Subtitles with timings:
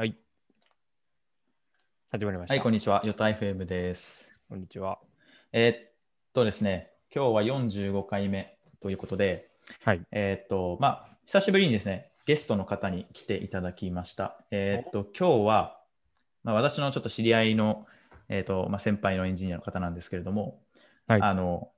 [0.00, 0.16] はい。
[2.10, 2.54] 始まりました。
[2.54, 3.02] はい、こんにちは。
[3.04, 4.30] ヨタ FM です。
[4.48, 4.98] こんにちは。
[5.52, 5.92] えーっ
[6.32, 9.50] とですね、今日は45回目ということで、
[9.84, 10.00] はい。
[10.10, 14.42] えーっと、まあ、久しぶりにですね、ゲストの方に来ていただきました。
[14.50, 15.78] えーっと、今日は、
[16.44, 17.84] まあ、私のちょっと知り合いの、
[18.30, 20.62] えーっと、まあ、先輩のエンジニアの方なんですけれども、
[21.08, 21.72] はいあの、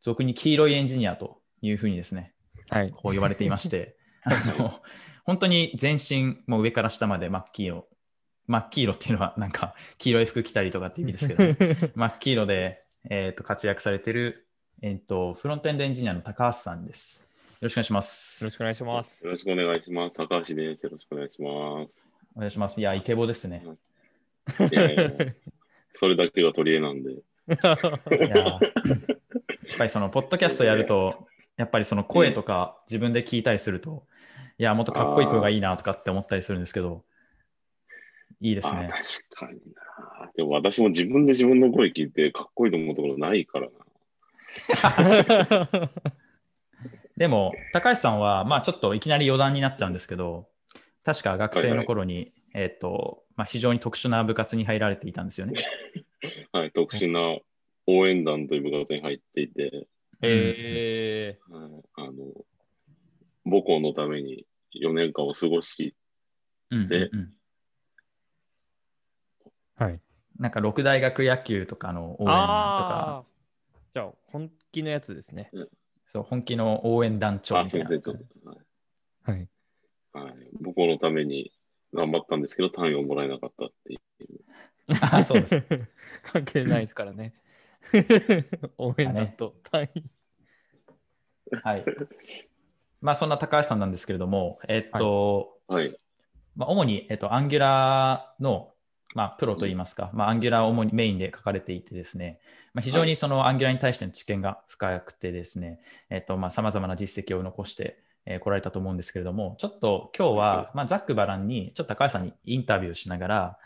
[0.00, 2.34] 俗に黄色いエンジニアというふうにですね、
[2.70, 2.90] はい。
[2.90, 3.97] こう呼ばれていまして、
[4.28, 4.80] あの
[5.24, 7.88] 本当に全身、もう上から下まで真っ黄色。
[8.46, 14.46] 真っ黄色っていうのは、なんか黄色い服着たりとかって意味ですけど、 真っ黄色で、えー、と活躍されてる、
[14.80, 17.26] えー、とフロントエンドエンジニアの高橋さんです。
[17.52, 18.42] よろしくお願いします。
[18.42, 19.24] よろしくお願いします。
[19.24, 20.16] よろしくお願いします。
[20.16, 20.84] 高橋です。
[20.84, 22.00] よろしくお願いします。
[22.34, 22.80] お願いします。
[22.80, 23.64] いや、イケボですね。
[24.72, 25.10] いやいや
[25.92, 27.12] それだけが取り柄なんで。
[27.12, 27.18] い
[27.50, 27.58] や
[28.38, 28.60] やっ
[29.76, 34.04] ぱりその、ポッドキャストやると、やっぱりその声とか自分で聞いたりすると、
[34.58, 37.04] いや、もっとかっこいい声がいいなとかって思ったりするんですけど、
[38.40, 38.88] いいですね。
[38.90, 40.30] あ確かにな。
[40.36, 43.72] でも私も自分で自分の声聞いてかっこいいと思うところないからな。
[47.16, 50.48] でも、高橋さんは、まあ、ちょっといきなり余談になっちゃうんですけど、
[51.04, 55.54] 確か学生の頃に、えっ、と、まあ、非常に特殊な部活に入られていたんですよね。
[56.52, 57.38] はい、特殊な
[57.86, 59.86] 応援団という部活に入っていて、
[60.22, 62.12] えはい、あの
[63.44, 65.94] 母校のために4年間を過ごし、
[66.70, 70.00] うんうんでうんー、はい。
[70.38, 73.24] なんか、六大学野球とかの応援とか。
[73.94, 75.50] じゃあ、本気のやつですね。
[76.06, 77.98] そう本気の応援団長あ、みたいなはい
[79.22, 79.48] はい。
[80.12, 81.52] はい、母校のために
[81.92, 84.00] 頑張ったんですけど、単位をもらえなかったっていう。
[85.02, 85.62] あそうです。
[86.24, 87.34] 関係ないですからね。
[88.78, 90.04] 応援団と単位。
[91.62, 91.84] はい。
[93.00, 95.96] まあ、そんな高橋さんなんですけれども、えっ、と、はい、
[96.56, 98.72] まあ、主に、えっと、 Angular の、
[99.14, 102.40] まあ、プロといいますか、まあ、アンギュラーを主にメインで書かれていてですね、
[102.74, 105.80] まあ、非常にその Angular に対しての知見が深くてですね、
[106.10, 113.58] えっと、まあ、様々な実績を残して、えー来られたと思うんですけれども、ちょっと今日は、まあ、ざっくばらんに、ちょっと高橋さんにインタビューしながら、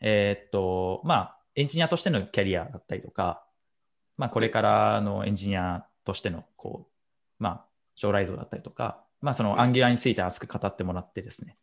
[0.00, 3.42] えーっと、まあ、エンジニアとしてのキャリアだったりとか、
[4.18, 7.64] まあ、これからのエンジニアとしての、こう、まあ、
[7.96, 11.56] 将来像だったりとか、まあ、そのアンギュラーについて熱く語ってもらってですね、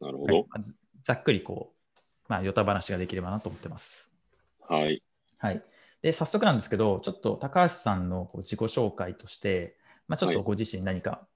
[0.00, 0.34] なるほど。
[0.34, 4.12] はいまあざざっくりこう、まあ、ヨタ話ができればなと思ってます。
[4.60, 5.02] はい。
[5.38, 5.64] はい。
[6.00, 11.26] で、早速なんですけど、ちょっと高橋さんのこう自己紹介として、まあ、ちょっとご自身何か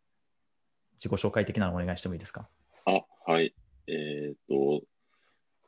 [0.96, 2.48] 自己紹介的なのをお願いしてもいいですか？
[2.84, 3.56] あ、はい。
[3.88, 4.82] えっ、と、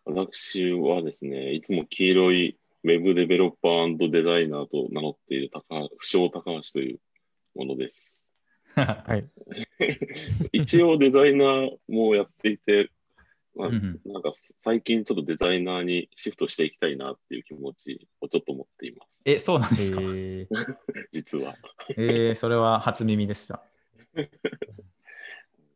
[0.05, 7.01] 私はですね、いつも黄色いウェブデベロッパーデザイナーと名乗っている高不詳高橋という
[7.57, 8.28] ものです。
[8.84, 9.28] はい。
[10.53, 12.91] 一応デザイナーもやっていて、
[13.55, 19.22] まあなんか最近ちょっとデザイナーにシフトしていきたいなっていう気持ちをちょっと持っています。
[19.25, 20.00] え、そうなんですか？
[20.00, 20.47] えー、
[21.11, 21.55] 実は。
[21.97, 23.62] えーそれは初耳でした。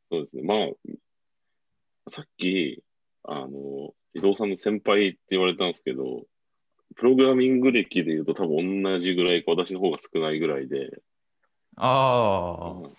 [0.08, 0.42] そうですね。
[0.42, 2.82] まあ、さっき、
[3.24, 6.26] あの、伊藤さんの先輩って言われたんですけど、
[6.96, 11.02] プログラミング歴で言うと多分同じぐらいか私の方が少ないぐらいで、
[11.76, 12.90] ああ、ま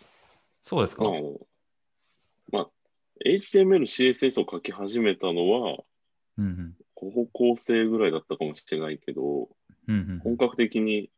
[0.61, 1.05] そうですか。
[1.05, 1.09] あ、
[2.51, 2.69] まあ、
[3.25, 5.83] HTML、CSS を書き始めたのは、
[6.37, 6.75] うんうん。
[6.95, 9.49] 高校生ぐらいだったかもしれないけど、
[9.87, 11.11] うんうん本格的に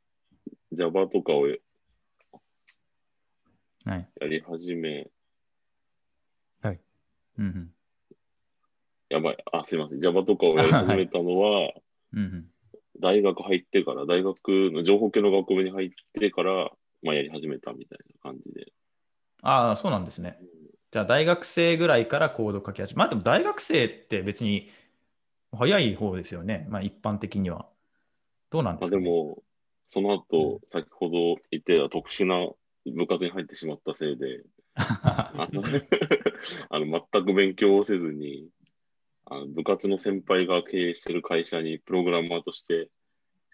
[0.71, 1.57] Java とかをや
[3.85, 4.09] はい。
[4.27, 5.07] り始め、
[7.37, 7.71] うんうん。
[9.09, 11.73] やばい、あ、すいません、Java とかをやり始めたのは、
[12.13, 12.51] うんうん。
[12.99, 16.71] 大学入ってから、大学の情報系の学部に入ってから、
[17.05, 18.71] まあ、やり始めたみたいな感じで。
[19.41, 20.37] ああ、そうなんですね。
[20.91, 24.69] じゃあ、大学生ぐらいからコード書き始め、まあでも大学生って別に
[25.51, 26.67] 早い方ですよね。
[26.69, 27.67] まあ一般的には。
[28.49, 29.43] どうなんであすか、ね、でも、
[29.87, 32.49] その後、先ほど言ってた特殊な
[32.85, 34.43] 部活に入ってしまったせいで、
[34.75, 35.63] あの
[36.69, 38.49] あの全く勉強をせずに
[39.25, 42.89] あの、部活の先輩が経営してる会社にプログラマーとして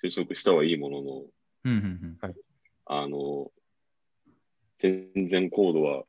[0.03, 1.11] 就職したはいいものの、
[1.63, 2.50] うんうんうん
[2.93, 3.49] あの、
[4.77, 6.03] 全然コードは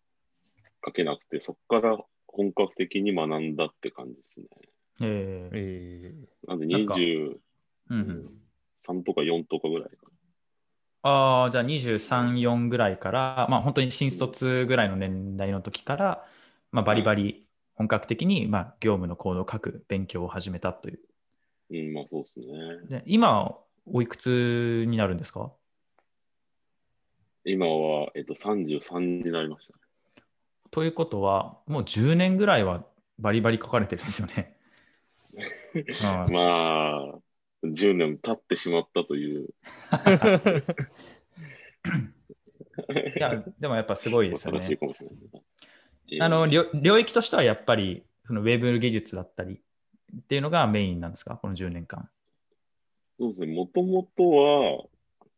[0.85, 1.97] 書けなくて、そこから
[2.27, 4.47] 本格的に学んだって感じですね。
[5.01, 6.15] えーえ
[6.49, 7.39] なんでなんか23
[7.91, 10.09] うんうんとか4とかぐらいか
[11.03, 16.27] ああ、じゃあ23、4ぐらいから、まあ本当に新卒ぐらいの年代の時から、
[16.73, 17.47] まあバリバリ
[17.77, 21.01] 本格的に、まあ、業務のコードを書く勉強を始めたという。
[21.71, 21.79] な。
[21.79, 22.47] うん、まあそうですね。
[22.89, 23.57] で今、
[23.87, 25.53] おいくつになるんですか？
[27.45, 29.75] 今は、えっと、33になりました。
[30.71, 32.85] ということは、もう10年ぐらいは
[33.19, 34.57] バリバリ書かれてるんですよね。
[36.33, 37.19] まあ、
[37.65, 39.49] 10年経ってしまったという。
[43.17, 44.79] いや、でもやっぱすごいですよね。
[46.21, 49.61] あの領領域としてはやっぱりそのウェブ技術だったり
[50.15, 52.11] っていうのがメインなんですか、この10年間。
[53.19, 54.85] そうですね、もともとは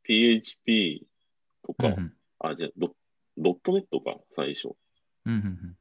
[0.02, 1.06] PHP
[1.66, 2.12] とか、うんうん。
[2.40, 2.94] あ、じゃあド
[3.36, 4.70] ドットネットか、最初。
[5.26, 5.76] うんうん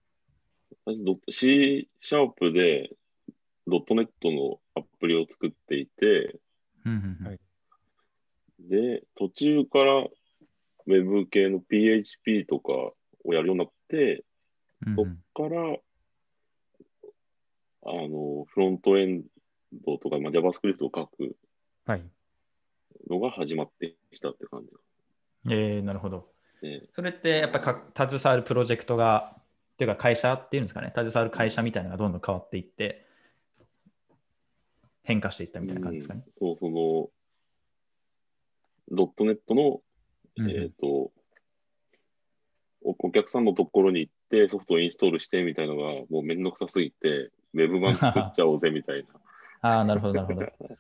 [0.86, 2.90] 最初ドット C シャープで
[3.68, 6.40] ドットネットのアプリを作っていて、
[6.86, 7.40] うんうん
[8.60, 12.72] で、途中からウェブ系の PHP とか
[13.26, 14.24] をやるようになって、
[14.86, 14.96] うん。
[14.96, 15.78] そっから、
[17.86, 19.24] あの、フロントエン
[19.86, 21.36] ドとか、まあ、JavaScript を書く
[21.86, 22.04] はい。
[23.10, 24.72] のが始まってきたって感じ
[25.50, 26.32] えー、なるほど。
[26.62, 29.36] でそれってやっぱか携わるプロジェクトが、
[29.74, 33.06] っていうか会社っていうんですかね、携わる会社みたいなのがどんどん変わっていって、
[35.04, 36.24] 変化していったみたいな感じですかね。
[36.26, 37.10] うんそう、その、
[38.96, 39.82] ドットネットの、
[40.38, 41.12] うんうんえっ、と
[42.84, 49.06] お、お客さんのところに行ってソフトをインストールしてみたいなのがもうめんどくさすぎて、ウェブ版作っちゃおうぜみたい
[49.62, 50.48] ああ、なるほど、なるほど。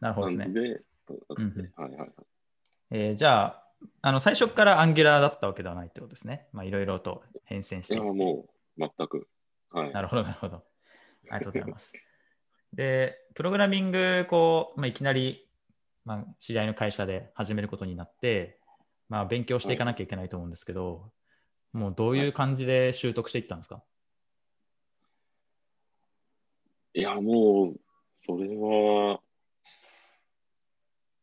[0.00, 0.82] なるほなどですね。
[1.36, 2.10] 感じで、うんはいはいはい。
[2.92, 3.69] えーじゃあ、
[4.02, 6.48] あの最初からアンギュラーだったわけではないってことですね。
[6.52, 8.12] まあ、いろいろと変遷していいや。
[8.12, 8.46] も
[8.78, 9.28] う全く。
[9.70, 9.92] はい。
[9.92, 10.64] なるほど、なるほど。
[11.30, 11.92] ありがとうございます。
[12.72, 15.48] で、プログラミング、こう、まあ、いきなり、
[16.04, 18.58] まあ、知り合いの会社で始めることになって、
[19.08, 21.12] まあ、勉強していかなきゃいけないと思うんですけど、
[21.72, 23.82] もうどういう感じで習得していったんですか、
[26.94, 27.80] いや、もう、
[28.16, 29.20] それは、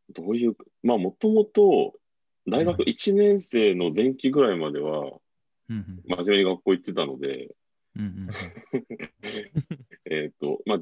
[0.09, 1.93] どういう、まあ、もともと、
[2.47, 5.19] 大学1年生の前期ぐらいまでは、
[5.69, 7.53] うん真面目に学校行ってたので、
[10.09, 10.79] えっと、まあ、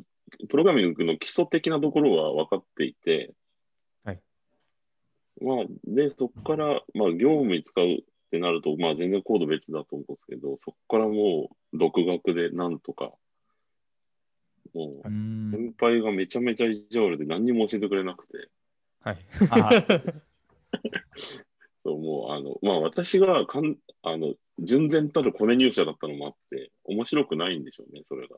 [0.50, 3.33] プログラミングの基礎的なところは分かっていて、
[4.03, 4.21] はい。
[5.41, 7.97] まあ、で、そこから、まあ、業務に使うっ
[8.29, 13.11] てなると、まあ、全然コード別だと思うんですけど、そこからもう、独学でなんとか、
[14.73, 15.51] もうう、ん。
[15.51, 18.51] 先輩がめちゃめちゃ意地悪で何にも教えてくれなくて、
[19.00, 19.18] はい。
[21.85, 28.37] あそうもう、あの、まあ、私がかん、あの、純然たるコネ入社だったのもあって、面白くないんでしょうね、それが。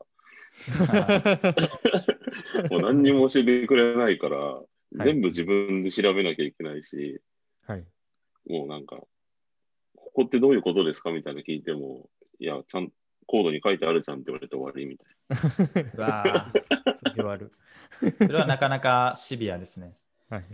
[2.70, 4.60] もう何にも教えてくれないから、
[4.92, 7.22] い全部自分で調べなきゃいけないし、
[7.66, 7.86] はい。
[8.48, 8.96] もうなんか、
[9.94, 12.92] ここってどういうことですかみたいな聞いても、いや、ちゃん
[13.26, 15.06] コードに書いてあるじゃんって言われて終わりみたい
[15.94, 17.52] うわーそれはある。
[18.18, 19.96] それはなかなかシビアですね。
[20.30, 20.44] はい。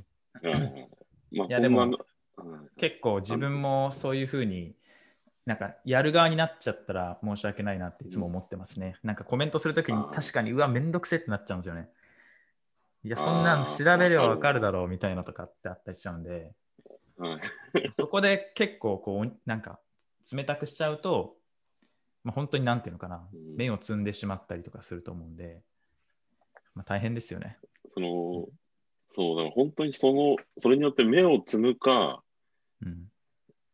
[0.43, 0.51] な。
[0.51, 0.89] うん
[1.33, 1.83] まあ、いやでも
[2.77, 4.75] 結構自分もそういうふうに
[5.47, 8.97] なんかやる側になっちゃったら申し訳ないなっていつも思ってますね。
[9.03, 11.89] なんかコメントするときに確かにうわめんどくせえってなっちゃうんですよね。
[13.05, 16.53] いやそんなん調べればわかるだろうみたいなとかってあったりしちゃうんで
[17.19, 17.41] はい
[17.95, 19.79] そこで結構こうなんか
[20.33, 21.37] 冷たくしちゃうと、
[22.23, 25.61] まあ、本当になんていうのかなうん目を摘んでしまったりとかすると思うんで、
[26.75, 27.59] まあ、大変ですよね。
[27.95, 28.49] その、
[29.11, 32.23] そう、だから本当にその、それによって目を摘むか、
[32.85, 33.11] うん、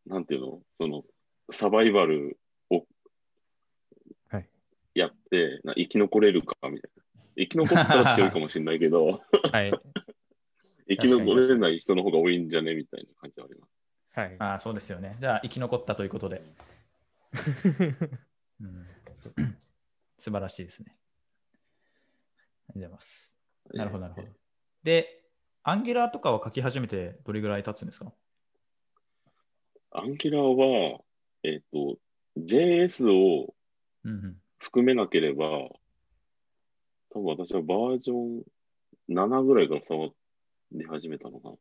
[0.05, 1.03] なんていうの、その、
[1.51, 2.85] サバイバルを
[4.29, 4.49] はい。
[4.95, 7.03] やって、な生き残れるかみたいな。
[7.37, 9.21] 生き残ったら強いかもしれないけど、
[9.51, 9.71] はい。
[10.87, 13.71] 生き残れない人の方が多いんじゃねみたいな感じはあります。
[14.13, 14.35] はい。
[14.39, 15.17] ああそうですよね。
[15.19, 16.43] じゃあ生き残ったということで、
[18.59, 18.87] うん、
[20.17, 20.97] 素晴らしいですね。
[22.69, 23.35] ありがとうございます。
[23.73, 24.27] なるほど、なるほど。
[24.83, 25.25] で、
[25.63, 28.13] アンギュラーとかを書き始めてどれぐらい経つんですか？
[29.91, 30.99] アンギュラーは、
[31.43, 31.97] えっ、と、
[32.37, 33.53] JS を
[34.03, 34.37] うんうん。
[34.57, 35.45] 含めなければ、
[37.09, 38.43] 多分私はバージョン
[39.09, 40.09] 7ぐらいから触
[40.71, 41.55] り始めたのかな。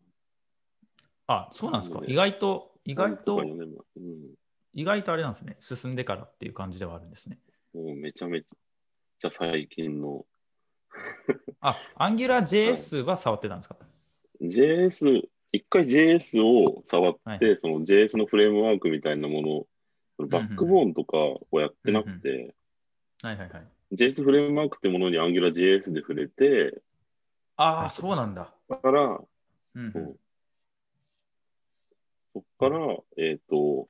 [1.27, 2.01] あ、そうなんですかな。
[2.03, 3.67] ので意外と、意外3ととか、4年前。
[3.69, 4.35] うん。
[4.75, 5.57] 意外とあれなんですね。
[5.59, 7.39] 進んでからっていう感じではあるんですね。
[7.75, 10.27] もうめちゃめちゃ最近の
[11.61, 13.77] あ、アンギュラー JS は触ってたんですか、
[14.41, 19.67] JS、一回 JS を触って、はいその JS のフレームワークみたいなも
[20.19, 21.17] の、バックボーンとか
[21.51, 22.55] をやってなくて。
[23.93, 26.81] JS フレームワークってものに AngularJS で触れて、
[27.57, 28.55] ああ、そうなんだ。
[28.69, 29.21] だから、
[29.75, 29.93] うんうん。
[29.93, 30.19] そう。
[32.33, 33.89] そこから、えっ、と、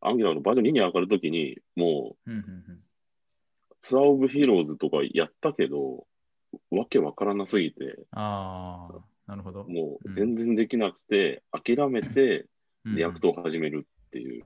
[0.00, 2.80] Angular のバージョン2に上がるときに、もう、うんうんうん。
[3.80, 6.06] Tour of Heroes とかやったけど、
[6.70, 9.64] わけわからなすぎて、ああ、なるほど。
[9.64, 12.46] もう全然できなくて、諦めて、
[12.84, 12.96] うん。
[12.96, 14.44] React を始めるっていう。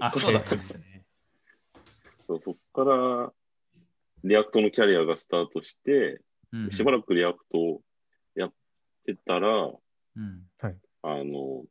[0.00, 1.04] あ、そうだったんですね。
[2.26, 3.32] そうそっから、
[4.24, 6.20] React のキャリアがスタートして、
[6.52, 6.70] うん。
[6.70, 7.82] しばらく React を
[8.34, 8.52] やっ
[9.04, 9.66] てたら、
[10.16, 10.46] うん。
[11.02, 11.64] あの、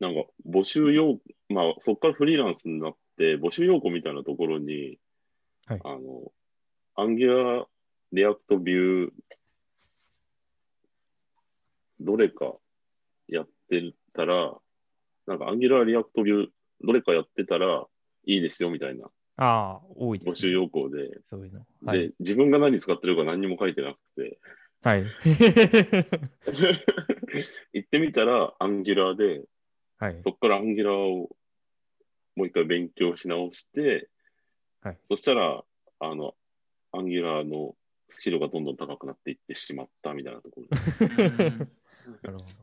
[0.00, 4.98] なんか募集要、まあそこからフリーランスになって、募集要項みたいなところに、
[5.66, 5.80] はい。
[5.84, 6.32] あの、
[6.96, 9.10] Angular、React、Vue、
[12.04, 12.54] どれか
[13.28, 14.54] やってたら、
[15.26, 16.48] なんか Angular、React、Vue、
[16.82, 17.86] どれかやってたら
[18.26, 20.32] いいですよみたいなああ、多いです、ね。
[20.32, 21.66] 募集要項で、そういうの。
[21.84, 22.06] はい。
[22.06, 24.38] で、自分が何使ってるか何にも書いてなくて、
[24.82, 25.04] はい。
[27.72, 29.44] 行ってみたら Angular で、
[29.98, 30.20] はい。
[30.24, 31.36] そこから Angular を
[32.34, 34.08] もう一回勉強し直して、
[34.80, 35.62] はいそしたら、
[36.00, 36.34] あの、
[36.90, 37.76] Angular の
[38.08, 40.66] スキルがどんどん高くなっていってしまったみたいなところ。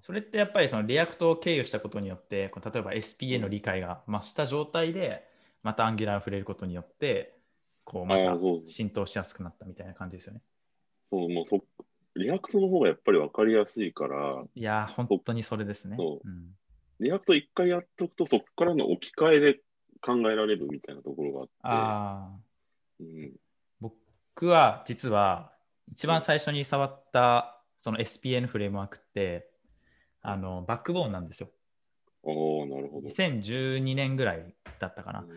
[0.10, 5.24] それってやっぱりその React を経由したことによって、例えば SPA の理解が増した状態で、
[5.62, 7.38] また Angular を触れることによって、
[7.84, 8.36] こうまた
[8.66, 10.42] 浸透しやすくなったみたいな感じですよね。
[11.12, 11.64] そう、もうそ、
[12.16, 15.96] React の方がやっぱり分かりやすいから、いやー、本当にそれですね。
[15.96, 16.28] そう。
[16.28, 16.56] うん。
[17.02, 19.60] React 一回やっとくと、そこからの置き換えで
[20.02, 22.40] 考えられるみたいなところがあって、ああ、
[23.00, 23.32] うん、
[23.80, 25.52] 僕は実は
[25.92, 29.49] 一番最初に触ったその SPA フレームワークって、
[30.22, 31.50] あのバックボーンなんですよ。
[32.24, 33.08] おーなるほど。
[33.08, 35.22] 2012年ぐらいだったかな。
[35.22, 35.28] うん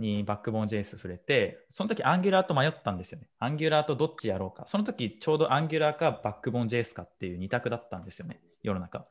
[0.00, 3.28] にバックボーン JS 触れて、その時 Angular と迷ったんですよね。
[3.38, 4.66] Angular とどっちやろうか。
[4.66, 9.06] その時ちょうど Angular かバックボーン JS かっていう二択だったんですよね、世の中。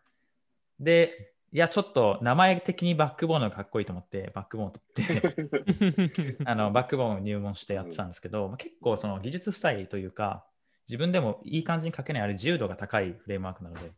[0.79, 10.45] で、いや、ちょっと名前的にバックボーンの方がかっこいいと思って、バックボーンを取って、 あのバックボーンを入門してやってたんですけど、まあ結構その技術負債というか、
[10.87, 13.93] 自分でもいい感じに書けないあれ自由度が高いフレームワークなので、うん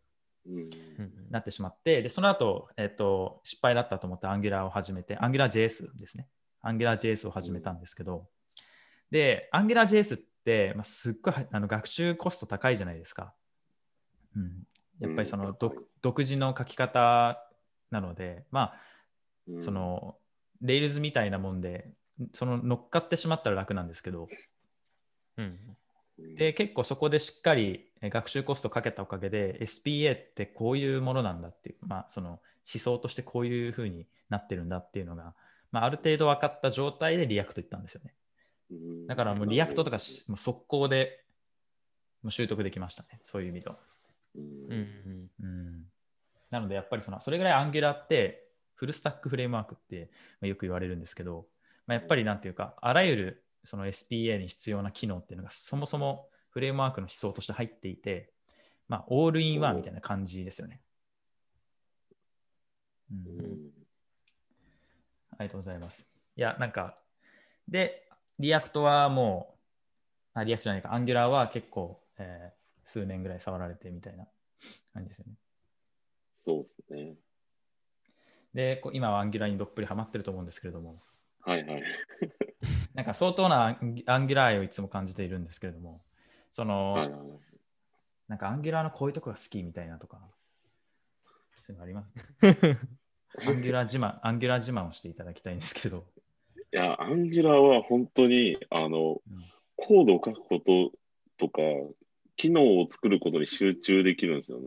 [1.29, 6.27] なってしまって、でその後、えっと失敗だったと思って Angular を始めて、AngularJS ですね。
[6.63, 8.27] AngularJS を始めたんですけど、
[9.11, 13.33] で、AngularJS って、まあ、すっごいあの学習コスト高いじゃないですか。
[14.35, 14.63] うん、
[14.99, 17.47] やっぱりその、うん独独自の書き方
[17.91, 18.73] なので、ま
[19.47, 19.59] うん。
[19.59, 20.17] あ、その、
[20.63, 21.91] Rails みたいなもんで、
[22.33, 24.27] その乗っかってしまったら楽なんですけど、
[25.37, 25.59] うん。
[26.37, 35.35] で、結構そこでしっかりえ学習コストかけたおかげで、SPA ってこういうものなんだっていう、まあ、その思想としてこういうふうになってるんだっていうのが、
[35.71, 38.13] まあ、ある程度分かった状態で React 行ったんですよね。
[38.71, 39.07] うん。
[39.07, 41.23] だからもう React とかしもう速攻で
[42.23, 43.77] もう習得できましたね、そういう意味では。
[44.35, 45.83] うんうんうん、
[46.49, 51.45] なので、やっぱりそのそれぐらい Angular ってフルスタックフレームワークってまあよく言われるんですけど、
[51.87, 58.31] まあ、やっぱりなんていうか、あらゆるその SPA に必要な機能っていうのがそもそもフレームワークの思想として入っていて、
[58.87, 60.81] まあ、オールインワンみたいな感じですよね。
[63.11, 63.71] うんうん
[65.37, 66.07] ありがとうございます。
[66.35, 66.99] いや、なんか、
[67.67, 69.57] で、 React はも
[70.35, 74.27] う、あ React じゃないか、 Angular は結構、えー数年ぐらい触られてみたいな
[74.93, 75.33] 感じですよね。
[76.35, 77.15] そうですね。
[78.53, 81.01] で、こう今は Angular にどっぷりハマってると思うんですけれども、
[81.39, 81.83] はいはい。
[82.93, 86.03] なんか相当なアンギ Angular 愛をいつも感じているんですけれども、
[86.53, 87.39] その、
[88.27, 90.19] なんか Angular のこういうとこが好きみたいなとか、
[91.65, 92.23] そういうのありますね。
[93.47, 96.05] Angular 自慢、 Angular 自慢をしていただきたいんですけど。
[96.73, 100.91] いや、 Angular は本当に、あの、うんコードを書くこと
[101.37, 101.61] とか、
[102.37, 104.65] 機能を作ることに集中できるんですよね。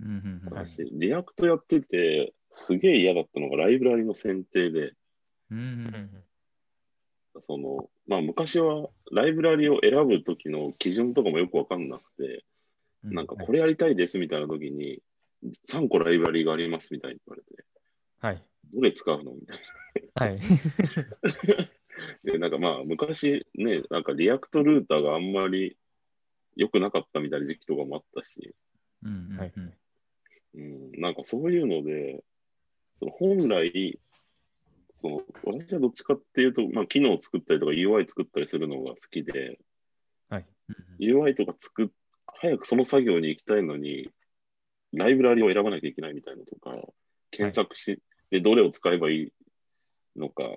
[0.00, 4.92] うんうんうんはい私、 React やってて、すげえ嫌だったのがライブラリの選定で、
[5.50, 6.24] うんうんうん
[7.46, 12.44] その、まあ昔はライブラリを選ぶときの基準とかもよくわかんなくて、
[13.04, 15.00] うんなんかこれやりたいですみたいなときに、
[15.66, 17.64] 3個ライブラリがありますみたいに言われて、
[18.20, 18.44] はい。
[18.74, 19.58] どれ使うのみたい
[20.14, 20.38] はい。
[20.38, 20.46] な。
[22.32, 25.78] で、なんかまあ昔ね、なんか React Router があんまり
[26.56, 28.54] 良くなかったみたいな時期とかもあったし、
[29.02, 29.52] うんうんうんはい
[30.54, 32.22] うん、なんかそういうので、
[32.98, 33.98] その本来、
[35.00, 39.58] その私はどっちかっていうと、まあ、機能を作ったりとか UI 作ったりするのが好きで、
[40.28, 40.46] はい。
[40.68, 41.88] うん UI とか作っ、
[42.26, 44.10] 早くその作業に行きたいのに、
[44.92, 46.76] ライブラリを選ばなきゃいけないみたいなのとか、
[47.30, 49.32] 検索し、で、どれを使えばいい
[50.16, 50.56] のか、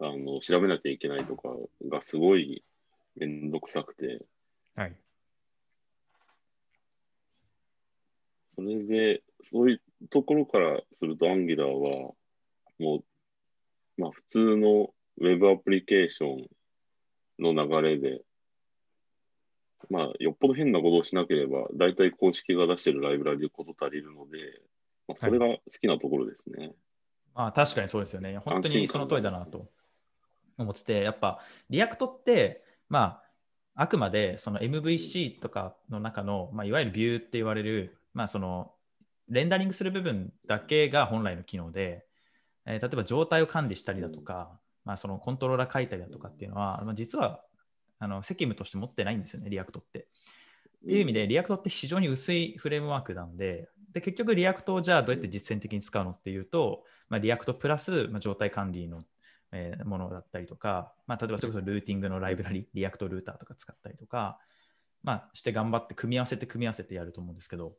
[0.00, 1.48] あの、調べなきゃいけないとか
[1.88, 2.62] がすごい
[3.16, 4.24] めんどくさくて、
[4.74, 4.96] はい。
[8.54, 12.12] それで、そういうところからすると、Angular は、
[12.80, 13.04] も
[13.98, 14.88] う、まあ、普通の
[15.20, 16.46] Web アプリケーション
[17.38, 18.22] の流れで、
[19.90, 24.38] まあ、よっぽど変なことをしなければ、大体公式が出してるライブラリでこと足りるので、
[25.06, 26.72] まあ、それが好きなところですね。
[27.34, 28.38] あ確かにそうですよね。
[28.38, 29.70] 本当にその通りだなと
[30.58, 33.22] 思ってて、やっぱ React って、ま
[33.74, 38.72] あ、あくまでその MVC とかの中の、まあ、いわゆるビューって言われる、まあ、その
[39.28, 42.04] レンダリングする部分だけが本来の機能で、
[42.66, 47.42] えー例えば状態を管理したりだとか、まあ、そのコントローラー書いたりだとかっていうのは、まあ、実は
[47.98, 50.00] あの責務として持ってないんですよね、 React って。
[50.00, 59.02] っていう意味で、 React って非常に薄いフレームワークなんで、で結局、 React をじゃあどうやって実践的に使うのっていうと、まあ、 React プラス、まあ、状態管理の、
[59.52, 64.38] えーものだったりとか、まあ、例えばそれこそルーティングのライブラリ、リアクトルーターとか使ったりとか、
[65.02, 67.74] まあ、して頑張って組み合わせて組み合わせてやると思うんですけど、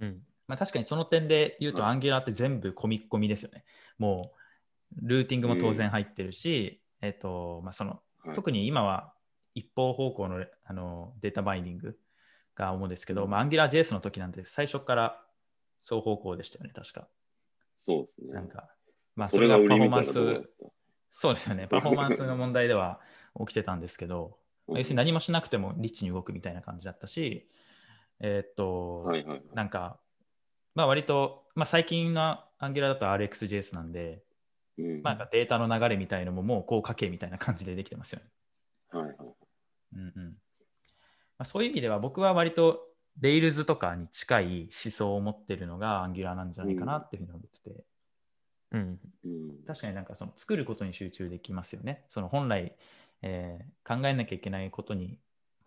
[0.00, 0.20] うん。
[0.52, 3.64] まあ、確かにその点で言うと、はい Angular って全部込み込みですよね。
[3.96, 4.32] も
[4.94, 8.02] う、ルーティングも当然入ってるし、えっ、と、まあ、その、はい
[8.34, 9.12] 特に今は
[9.52, 11.98] 一方方向のあのデータバインディング
[12.54, 15.20] が主ですけど、うんまあ、AngularJS の時なんて最初から
[15.84, 17.08] 双方向でしたよね、確か。
[17.78, 18.34] そうですね。
[18.34, 18.68] なんか、
[19.16, 20.12] まあ、それがパフォーマンス、
[21.10, 23.00] そうですよね、 パフォーマンスの問題では
[23.40, 24.72] 起きてたんですけど、た。
[24.72, 27.48] まあ要するに何もしなくてもリッチに動くみたいな感じだったし、
[28.22, 29.42] えっ、と、はいはいはい。
[29.52, 29.98] なんか、
[30.74, 34.22] まあ割と、まあ最近の Angular だと RxJS なんで、
[34.78, 38.26] うんまあなんかデータの流れみたいのももうこう書けみたいな感じでできてますよね。
[38.90, 39.16] はいはい。
[39.94, 40.24] うんうん
[41.38, 42.88] まあ、そういう意味では僕は割と
[43.20, 47.84] Rails とかに近い思想を持ってるのが Angular なんじゃないかなっていうふうに思ってて、
[48.72, 49.00] うん。
[49.24, 52.04] うん確かになんかその作ることに集中できますよね。
[52.08, 52.76] その本来、
[53.22, 55.18] えー考えなきゃいけないことに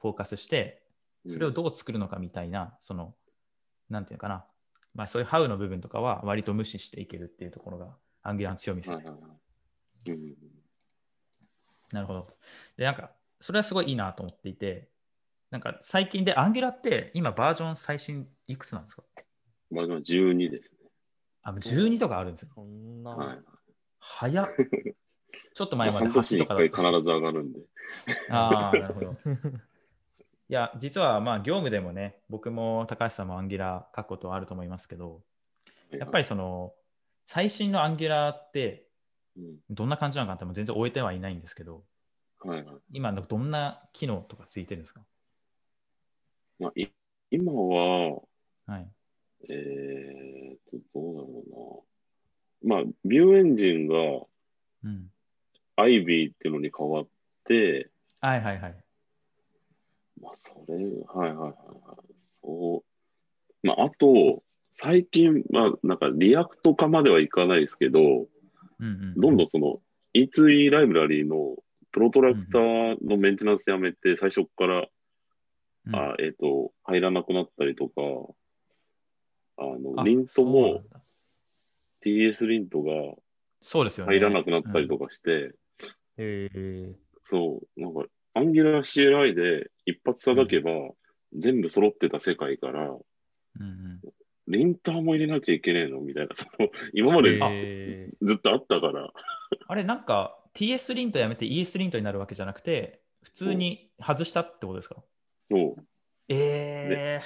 [0.01, 0.83] フォーカスして、
[1.27, 3.13] それをどう作るのかみたいな、その、
[3.89, 4.45] なんていうのかな、
[4.95, 9.05] まあそういう How の部分とかは割と無視していけるっていうところが Angular の強みですね。
[11.91, 12.27] なるほど。
[12.77, 14.89] で、なんか、それはすごいいいなと思っていて、
[15.51, 19.03] なんか最近で Angular って今バージョン最新いくつなんですか？
[19.69, 20.71] まあでも12です
[21.43, 22.49] あ、もう12とかあるんですよ。
[22.55, 23.25] そんな、ね。
[23.25, 23.39] はい。
[23.99, 24.47] 早っ。
[25.53, 26.99] ちょっと前まで半年8に1回とかだった。
[26.99, 27.59] 必ず上がるんで。
[28.29, 29.17] ああ、なるほど。
[30.48, 35.22] いや、実はまあ業務でもね、僕も高橋さんも Angular 書くことはあると思いますけど、
[35.92, 36.74] やっぱりその、
[37.25, 38.88] 最新の Angular って
[39.38, 41.84] うんどんな感じなのかなってもう全然終えてはいないんですけど、
[42.40, 42.75] はいはい。
[42.94, 45.01] 今のどんな機能とかついてるんですか？
[46.60, 46.88] まあ、い
[47.31, 48.22] 今は、
[48.68, 48.88] はい。
[49.50, 51.86] えーと、どうだろ
[52.64, 52.75] うな。
[52.77, 53.96] まあ、ビューエンジンが
[54.84, 55.12] うん。
[55.77, 57.08] Ivy っていうのに変わっ
[57.44, 57.90] て、
[58.22, 58.84] はいはいはい。
[60.25, 61.53] まあ、それ、はいはいはいはい。
[62.42, 62.83] そ
[63.64, 63.68] う。
[63.68, 68.00] まあ、あと、最近、まあ、なんか、 React 化まではいかないですけど、
[68.79, 69.79] うんうん、どんどんその
[70.14, 71.55] E2E ライブラリーの
[71.91, 78.01] Protractor のメンテナンスやめて、最初から、うんあえっ、と、入らなくなったりとか、
[79.57, 80.83] あの、あ Lint も
[82.03, 82.92] TS リントが
[83.61, 84.14] そうですよね。
[84.14, 85.07] 入らなくなったりとか。
[85.07, 85.53] かして、
[86.18, 90.71] えー、そう、なんか、 Angular CLI で一発叩けば、
[91.33, 94.01] 全部揃ってた世界から、うんうん、
[94.48, 96.01] リンターも入れなきゃいけねえの？
[96.01, 98.25] みたいな、 その、今までえー。
[98.25, 99.11] ずっとあったから、
[99.67, 105.01] あれ、なんか TS リントやめて ES リントになるわけじゃなくて、普通に外したってことですか？
[105.50, 105.75] そ
[106.27, 107.21] え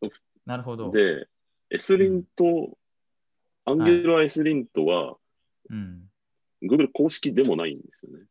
[0.00, 0.10] うー、
[0.46, 0.90] なるほど。
[0.90, 1.26] で、
[1.70, 2.78] S リント、
[3.66, 5.18] アンギュラー S リントは、
[5.68, 6.10] うん、
[6.62, 8.24] Google 公式でもないんですよね。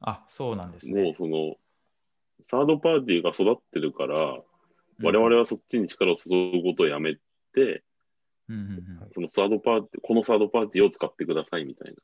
[0.00, 1.14] あ、そうなんですもうね。
[1.14, 1.56] その、
[2.42, 4.42] サードパーティーが育ってるから、
[5.02, 7.16] 我々はそっちに力を注ぐことをやめ
[7.54, 7.82] て、
[8.48, 11.94] うんうんうんそのサードパーティー、このサードパーティーを使ってくださいみたい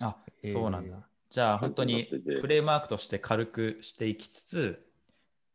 [0.00, 0.08] な。
[0.08, 1.06] あ、えーそうなんだ。
[1.30, 2.08] じゃあ、本当に
[2.40, 4.86] フレームワークとして軽くしていきつつ、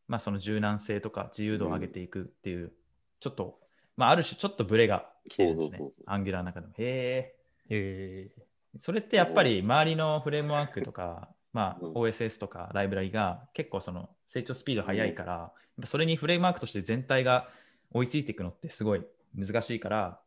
[0.08, 2.72] まあ、その柔軟性とか自由度を上げていくっていう、
[3.20, 3.60] ちょっと、
[3.98, 6.04] まあ、ある種ちょっとブレが来てるんですねそうそうそう。
[6.06, 6.74] アンギュラーの中でも。
[6.78, 7.36] へ
[7.70, 8.46] ええ。
[8.80, 11.94] それってやっぱり周りのフレームワークとか、 まあ、うん。
[11.94, 17.50] OSS とかライブラリが結構その成長スピード速いから、やっぱそれにフレームワークとして全体が
[17.94, 20.20] 追いついていくのってすごい難しいから、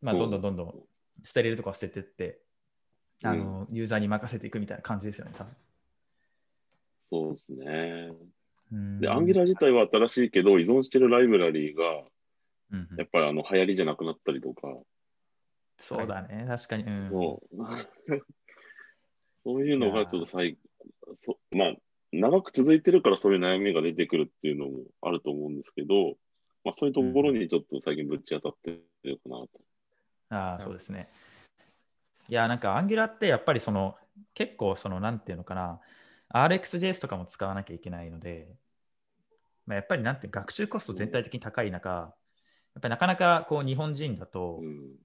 [0.00, 0.82] まあ、どんどんどんどん
[1.24, 2.40] 捨てれるとこは捨ててって、
[3.22, 5.56] あのユーザーに任せていくみたいな感じですよね、多分。
[7.00, 8.12] そうですね。
[8.72, 9.00] うん。
[9.00, 12.02] で、アンギュラー自体は新しいけど、依存してるライブラリーが、
[12.72, 12.96] うんうん。
[12.98, 14.68] やっぱりあの流行りじゃなくなったりとか、
[15.78, 16.84] そうだね、確かに。
[16.84, 17.08] うん。
[17.10, 17.56] そう。
[19.44, 20.58] そういうのがちょっと最
[21.14, 21.74] そまあ、
[22.12, 26.16] 長く続いてるからそういう悩みが出てくるっていうのもあると思うんですけど、
[26.64, 29.48] まあ、そういうところにちょっと最近ぶち当たってるかなと。
[30.30, 31.08] ああ、そうですね。
[32.28, 33.96] いや、なんか、アンギュラってやっぱりその、
[34.34, 35.80] 結構その、なんていうのかな、
[36.28, 38.48] RxJS とかも使わなきゃいけないので、
[39.66, 44.96] まあ、やっぱりなんて学習コスト全体的に高い中、やっぱりなかなかこう日本人だとうん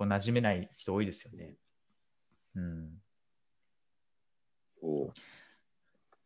[0.00, 1.56] こう馴染めない人多いですよね。
[2.56, 2.88] うん。
[4.80, 5.12] そう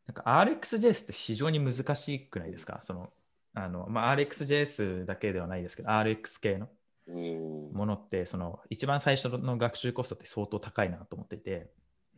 [0.06, 2.80] なんか RxJS って非常に難しくないですか？
[2.84, 3.12] その
[3.52, 6.68] あの、まあ、RxJS だけではないですけど、RX 系の
[7.08, 11.72] うんものって、その一番最初の学習コストって相当高いなと思ってて、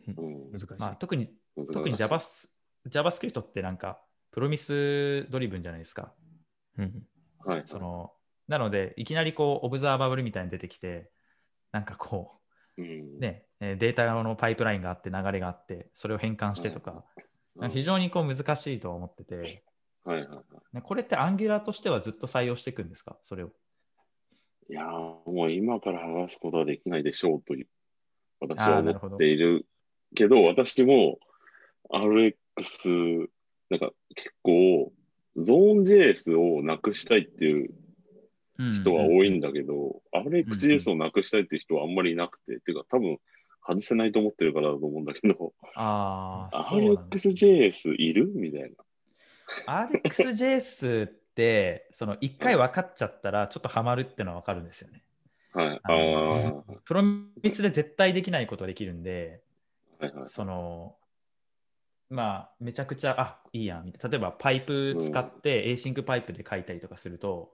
[0.06, 0.66] うん難しい。
[0.78, 2.20] まあ、特に難しい特に Java
[2.86, 6.12] JavaScript ってなんか、プロミスドリブンじゃないですか。
[6.76, 7.02] うん
[7.44, 7.64] はい。
[7.66, 8.12] その
[8.46, 11.10] なので、いきなりこう、オブザーバブルみたいに出てきて、
[11.76, 12.40] なんかこ
[12.78, 17.04] うね、えーデータのパイプラインがあって、流れがあって、それを変換してとか、
[17.70, 19.62] 非常にこう難しいとは思ってて、
[20.04, 20.42] はいは
[20.76, 23.18] いこれって Angular としてはずっと採用していくんですか？
[23.24, 23.48] それを。
[23.48, 24.72] い。
[24.72, 27.66] いやーもう今から剥がすことはできないでしょうという、
[28.40, 29.66] 私は思っている
[30.14, 31.18] けど、私も
[31.90, 33.28] RX、
[33.68, 34.92] なんか結構、
[35.36, 37.70] ゾーン JS をなくしたいっていう
[38.58, 43.18] 人は多いんだけど、RxJS をなくしたいっていう人はあんまりいなくて、ていうか多分
[43.66, 48.72] 外せないと思ってるからだと思うんだけど、ああ、RxJS いるみたい
[49.66, 49.88] な。
[49.88, 55.02] RxJS って、その一回分かっちゃったら、ちょっとハマるってのは分かるんですよね。
[55.52, 55.80] はい。
[55.82, 59.42] ああプロミスで絶対できないことができるんで、
[59.98, 60.28] はいはい。
[60.28, 60.96] その、
[62.08, 64.10] まあ、めちゃくちゃ、あ、いいやんみたいな。
[64.10, 67.52] 例えば、パイプ使って、エーシンクパイプで書いたりとかすると、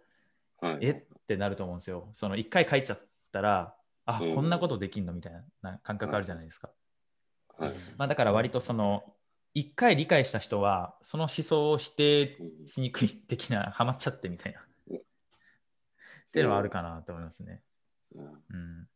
[0.62, 0.90] はい、え？
[0.90, 2.08] ってなると思うんですよ。
[2.14, 3.00] その、一回書いちゃっ
[3.32, 3.74] たら、
[4.06, 6.70] あ、うんこんなことできんのみたいな感覚あるじゃないですか。
[7.58, 9.04] はいまあ、だから割とその、
[9.54, 14.60] 一回理解した人は、その思想を否定うんしにくい的な、ハマっちゃってみたいな。
[14.60, 15.00] うんっ
[16.32, 17.60] ていうのはあるかなと思いますね。
[18.14, 18.88] うんうん。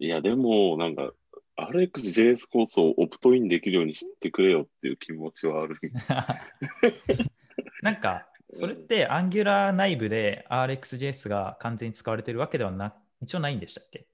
[0.00, 1.12] いや、でも、なんか、
[1.56, 5.78] RxJS コースをオプトインできるようにしてくれよっていう気持ちはある。
[7.82, 14.06] なんか、それって Angular 内部で RxJS が完全に使われてるわけではな、一応ないんでしたっけ？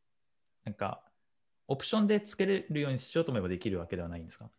[0.64, 1.02] なんか、
[1.66, 4.50] オプションでつけれるようにしようと思えばできるわけではないんですか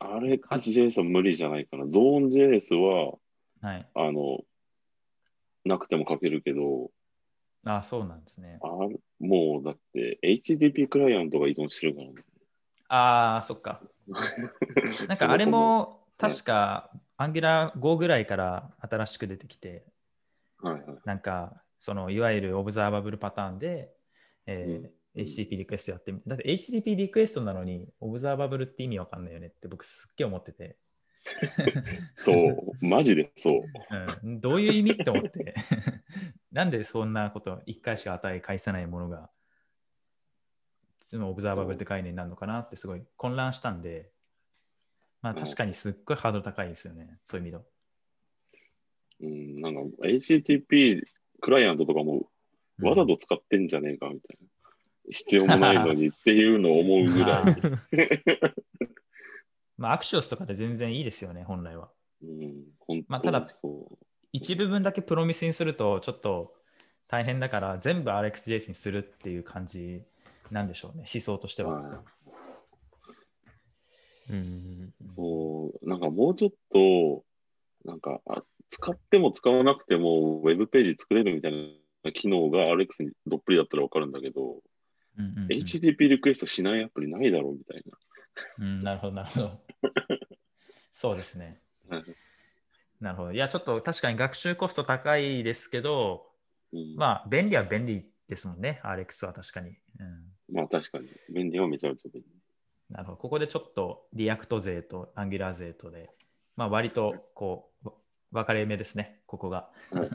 [0.00, 1.86] ？RxJS は無理じゃないかな。
[1.88, 3.18] ゾーン JS は、
[3.60, 3.88] はい。
[3.94, 4.40] あの、
[5.64, 6.90] なくても書けるけど、
[7.64, 8.58] あそうなんですね。
[8.62, 8.66] あ
[9.18, 12.14] もうだって HTTP クライアントが依存してるからね。
[12.88, 13.82] ああ、そっか。
[15.08, 16.06] なんかあれも
[17.18, 19.84] そも確か Angular 5ぐらいから新しく出てきて、
[20.62, 20.84] はいはい。
[21.04, 23.92] なんかそのいわゆるオブザーバブルパターンで、
[24.46, 24.90] えーうん。
[25.16, 30.76] HTTP リクエストやってみて、だって HTTP リクエストなのにオブザーバブルって意味わかんないよねって僕すっげえ思ってて、
[32.14, 33.62] そう、マジでそう。
[34.22, 35.54] うん、どういう意味って思って、
[36.52, 39.30] なんでそんなこと1回しか値返さないものが、
[41.06, 44.12] そのオブザーバブルって概念になるのかなってすごい混乱したんで、
[45.22, 47.62] まあ確かにすっごいハードル高いですよね、そういう意味では。
[49.20, 51.02] うん、なんか HTTP
[51.40, 52.28] クライアントとかも
[52.80, 54.48] わざと使ってんじゃねえかみたいな。
[55.10, 57.44] 必要もないのにっていうのを思うぐらい。
[59.76, 61.90] まあ、アクシオスとかで全然いいですよね、本来は。
[62.22, 63.48] うん、本当まあただ。
[64.32, 66.54] 一部分だけプロミスにすると、ちょっと
[67.06, 70.02] 大変だから、全部 RxJS にするっていう感じ
[70.50, 71.80] なんでしょうね、思想としては。
[71.80, 72.04] は
[74.30, 77.24] うんい、そう、なんかもうちょっと、
[77.84, 84.42] なんかあ使っても使わなくてもウェブページ作れるみたいな機能が RX にどっぷりだったらわかるんだけど、
[85.18, 87.82] うんうんうん HTTP リクエストしないアプリないだろうみたい
[88.58, 89.60] うん、なるほど、なるほど。
[90.94, 91.60] そうですね。
[91.88, 92.04] な。
[93.00, 93.32] なるほど。
[93.32, 96.26] いや、ちょっと確かに学習コスト高いですけど、
[96.72, 99.70] うん、まあ、便利は便利ですもんね、RX は確かに。
[99.70, 102.28] うん、まあ確かに、便利はめちゃめちゃ便利。
[102.90, 103.18] なるほど。
[103.18, 106.10] ここでちょっと React 勢と Angular 勢とで、
[106.56, 107.94] まあ、割とこう、わ
[108.30, 109.70] 分かれ目ですね、ここが。
[109.92, 110.10] はい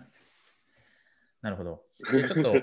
[1.43, 1.83] なるほど。
[2.09, 2.53] で、ちょっと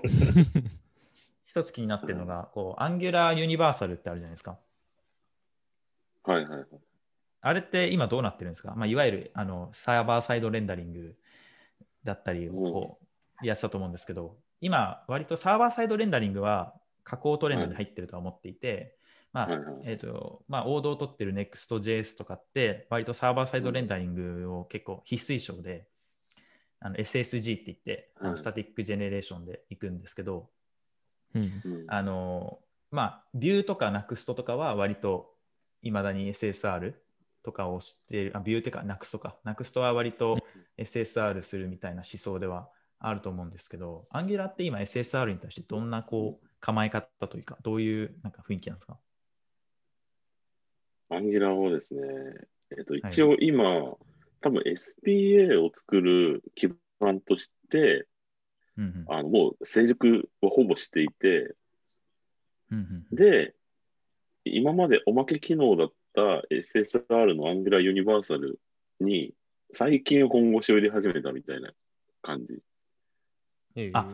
[1.44, 4.58] 一つ気になってるのが、こう、 Angular Universal ってあるじゃないですか。
[6.24, 6.68] はいはいはい。
[7.42, 11.16] あれって今どうなってるんですか、まあ、いわゆるあのサーバーサイドレンダリング
[12.04, 12.98] だったりをこ
[13.42, 18.96] うやってたと思うんですけど、今、割とサーバーサイドレンダリングは加工トレンドに入ってるとは思っていて、
[19.32, 19.48] まあ
[19.84, 25.86] えーとまあ、王道を取ってる Next.js とかって、割とサーバーサイドレンダリングを結構必須以上で、
[26.80, 28.32] あの SSG って言って、あはい。
[28.32, 30.50] のスタティックジェネレーションで行くんですけど、
[31.34, 31.42] うん。
[31.64, 31.84] うん。
[31.88, 32.58] あの
[32.90, 35.36] まあ、ビューとか Next とかは割と
[35.82, 36.94] いまだに SSR
[37.44, 39.36] とかを知っている、あ、ビューってか Next か。
[39.44, 40.38] Next は割と
[40.76, 48.98] SSR するみたいな思想ではあると思うんですけど、Angular って今 SSR に対してどんなこう構え方というか、どういうなんか雰囲気なんですか？
[51.10, 52.02] アンギュラーはですね、
[52.76, 53.96] えっと、一応今、
[54.40, 56.68] 多分 SPA を作る基
[56.98, 58.06] 盤として、
[58.78, 61.54] うんうんあのもう成熟をほぼしていて、
[62.70, 63.54] うんうんで、
[64.44, 68.54] 今までおまけ機能だった SSR の Angular Universal
[69.00, 69.34] に
[69.72, 71.72] 最近本腰を入れ始めたみたいな
[72.22, 72.62] 感じ。
[73.76, 74.06] えあ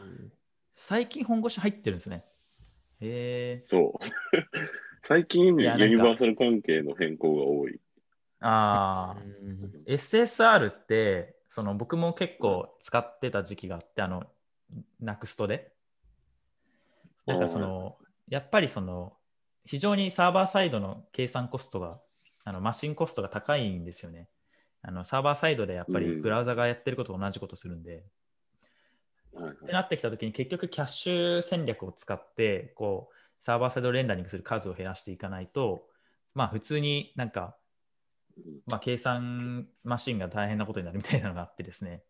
[0.74, 2.24] 最近本腰入ってるんですね。
[3.00, 4.85] へえそう。
[5.08, 7.78] 最近ユニバーサル関係の変更が多い。
[8.40, 9.22] ああ、
[9.86, 14.24] SSR って、その僕も結構使ってた時期があって、あの、
[15.00, 15.70] NUXT で。
[17.24, 19.12] なんかその、やっぱりその、
[19.64, 21.90] 非常にサーバーサイドの計算コストが、
[22.44, 24.26] あのマシンコストが高いんですよね。
[24.82, 28.04] あのサーバーサイドでやっぱりうんブラウザがやってることと同じことするんで、
[29.34, 35.86] はいはいってなってきたときに結局キャッシュ戦略を使ってこうサーバーサイドレンダリングする数を減らしていかないと
[36.34, 37.56] まあ普通になんか、
[38.36, 42.02] うんまあ、計算マシンが大変なことになるみたいなのがあってですね。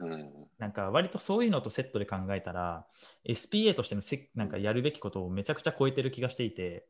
[0.00, 2.86] はいなんか割とそういうのとセットで考えたら
[3.26, 6.86] SPA としてのせなんかやるべきことをめちゃくちゃ超えてる気がしていて。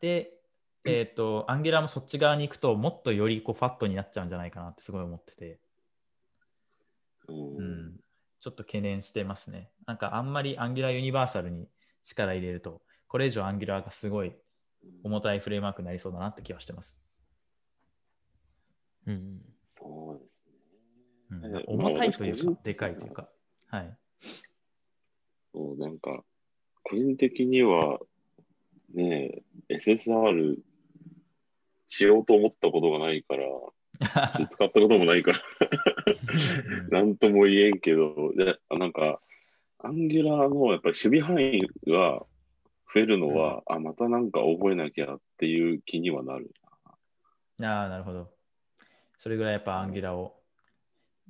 [0.00, 0.32] で
[0.84, 5.60] えっ、と Angular もそっち側に行くともっとよりこうファットになっちゃうんじゃないかなってすごい思ってて。
[7.28, 7.56] うん。
[7.56, 7.96] うん、
[8.40, 9.70] ちょっと懸念してますね。
[9.86, 11.68] なんかあんまり Angular ユニバーサルに
[12.02, 14.34] 力入れると、これ以上 Angular がすごい
[15.04, 16.98] 重たいフレームワークになりそうだなって気はしてます。
[19.06, 20.30] うんそうです
[21.30, 23.28] うんえー重たいというかでかいというか。
[23.68, 23.98] はい。
[25.52, 26.24] そう、なんか、
[26.82, 27.98] 個人的には、
[28.94, 30.56] ねえ、SSR
[31.88, 33.48] しようと思ったことがないから、し
[34.48, 35.38] 使ったこともないから、
[36.90, 39.20] なんとも言えんけど、でなんか、
[39.78, 41.60] アンギュラーのやっぱり守備範囲
[41.90, 42.26] が
[42.92, 46.50] 増えるのは、あ、またなんか覚えなきゃっていう気にはなる。
[47.62, 48.30] ああ、なるほど。
[49.18, 50.42] それぐらいやっぱ Angular を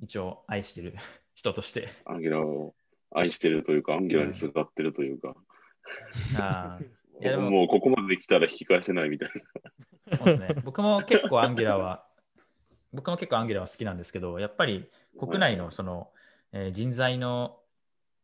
[0.01, 0.95] 一応愛してる
[1.35, 1.89] 人として。
[2.05, 2.73] アンギュラーを
[3.11, 5.35] 愛してるというか、アンギュラーにすがってるというか、
[6.39, 6.83] ああ、
[7.21, 9.29] いやでももうここまで来たら引き返せないみたい
[10.09, 10.17] な。
[10.17, 10.61] そうですね。
[10.63, 12.05] 僕も結構 Angular は、
[12.93, 16.09] 僕も結構 Angular は好きなんですけど、やっぱり国内のその、
[16.51, 17.57] えー人材の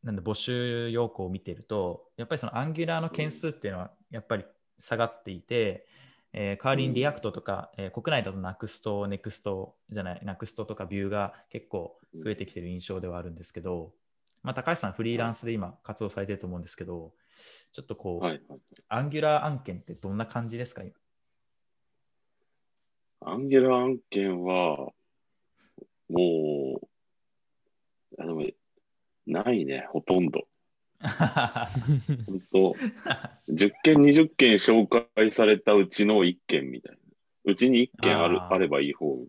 [0.03, 4.45] なんだ募集要項を見てると、やっぱりその Angular の件数っていうのはやっぱり
[4.79, 5.87] 下がっていて、
[6.33, 13.93] えー代わりに React とか、えー国内だと Next、Next じゃない、Next とか Vue が結構増えてきてる印象ではあるんですけど、
[14.43, 17.13] まあ、高橋さんフリーランスで今活動されてると思うんですけど、
[17.73, 18.41] ちょっとこう、はい。
[18.47, 18.59] はい。
[18.89, 20.83] Angular 案件ってどんな感じですか？
[20.83, 20.91] 今
[23.21, 24.91] アンゲラ案件は、
[26.09, 28.45] もう、あでも、
[29.25, 30.47] ないね、ほとんど。
[30.99, 32.75] 本当
[33.49, 36.99] 10件、20件紹介されたうちの1件みたいな。
[37.45, 39.27] うちに1件あるあーあればいい方み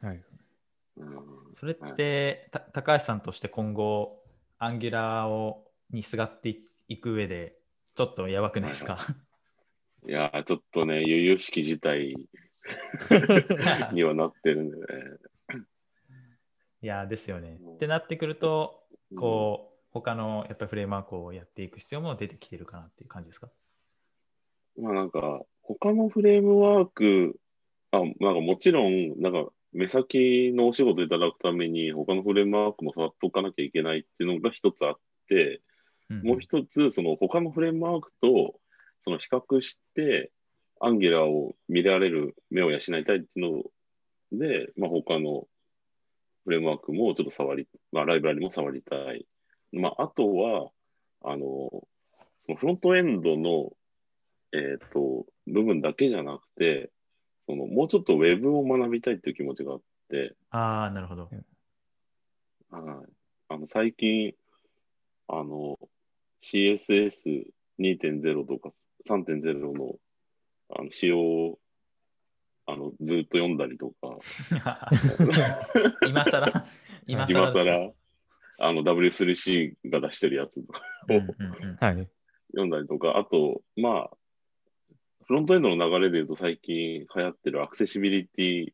[0.00, 0.16] たはい。
[0.16, 1.06] いな。
[1.06, 4.22] うんそれって、た高橋さんとして今後、
[4.58, 7.58] アンギュラーをにすがっていいく上で、
[7.94, 8.98] ちょっとやばくないですか、
[10.06, 12.14] いやー、ちょっとね、悠々しき事態
[13.92, 14.82] にはなってるんでね。
[16.82, 17.74] いや、ですよねうん。
[17.76, 18.84] ってなってくると、
[19.16, 23.50] こう、他のやっぱりフレームワークをやっていく必要も出てきてるかなっていう感じですか？
[24.76, 27.40] うん、まあなんか、他のフレームワーク、
[27.92, 34.94] あ、なんかもちろん、なんか、目先のお仕事いただくために、他のフレームワークも触っておかなきゃいけないっていうのが一つあっ
[35.28, 35.60] て、
[36.08, 38.60] もう一つ、その他のフレームワークと
[39.00, 40.30] その比較して、
[40.80, 43.64] アンゲラを見られる目を養いたいっていう
[44.32, 45.46] ので、まあ、他の
[46.44, 49.26] フレームワークもちょっと触り、まあ、ライブラリも触りたい。
[49.72, 50.70] まあ、あとは、
[51.22, 51.86] あの、
[52.42, 53.72] そのフロントエンドの、
[54.52, 56.90] えっ、と、部分だけじゃなくて、
[57.46, 61.28] そのもうちょっとウェブを学びたいっていう気持ちがあって、ああ、なるほど。
[62.70, 63.12] はい。
[63.48, 64.34] あの、最近、
[65.28, 65.78] あの、
[66.42, 68.70] CSS2.0 とか
[69.08, 69.94] 3.0の、
[70.70, 71.58] あの、仕様を、
[72.66, 74.18] あの、ずっと読んだりとか、
[76.06, 76.66] 今更、
[77.06, 77.92] 今更今更、
[78.58, 80.82] あの、W3C が出してるやつとか。
[81.08, 81.76] うんうんうん。
[81.76, 82.08] はい。
[82.50, 84.16] 読んだりとか、あと、まあ、
[85.26, 88.72] フロントエンドの流れで言うと最近流行ってるアクセシビリティ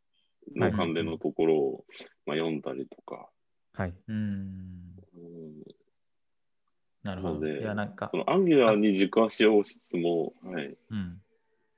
[0.55, 1.85] の関連のところを、
[2.26, 3.28] まあ、読んだりとか、
[3.74, 3.94] はい。
[4.07, 4.96] うん。
[5.16, 5.62] うん。
[7.02, 7.46] なるほど。
[7.46, 8.11] いや、なんか。
[8.12, 10.76] そ、のアンギュラーに軸足をしつつも、はい。
[10.90, 11.22] うん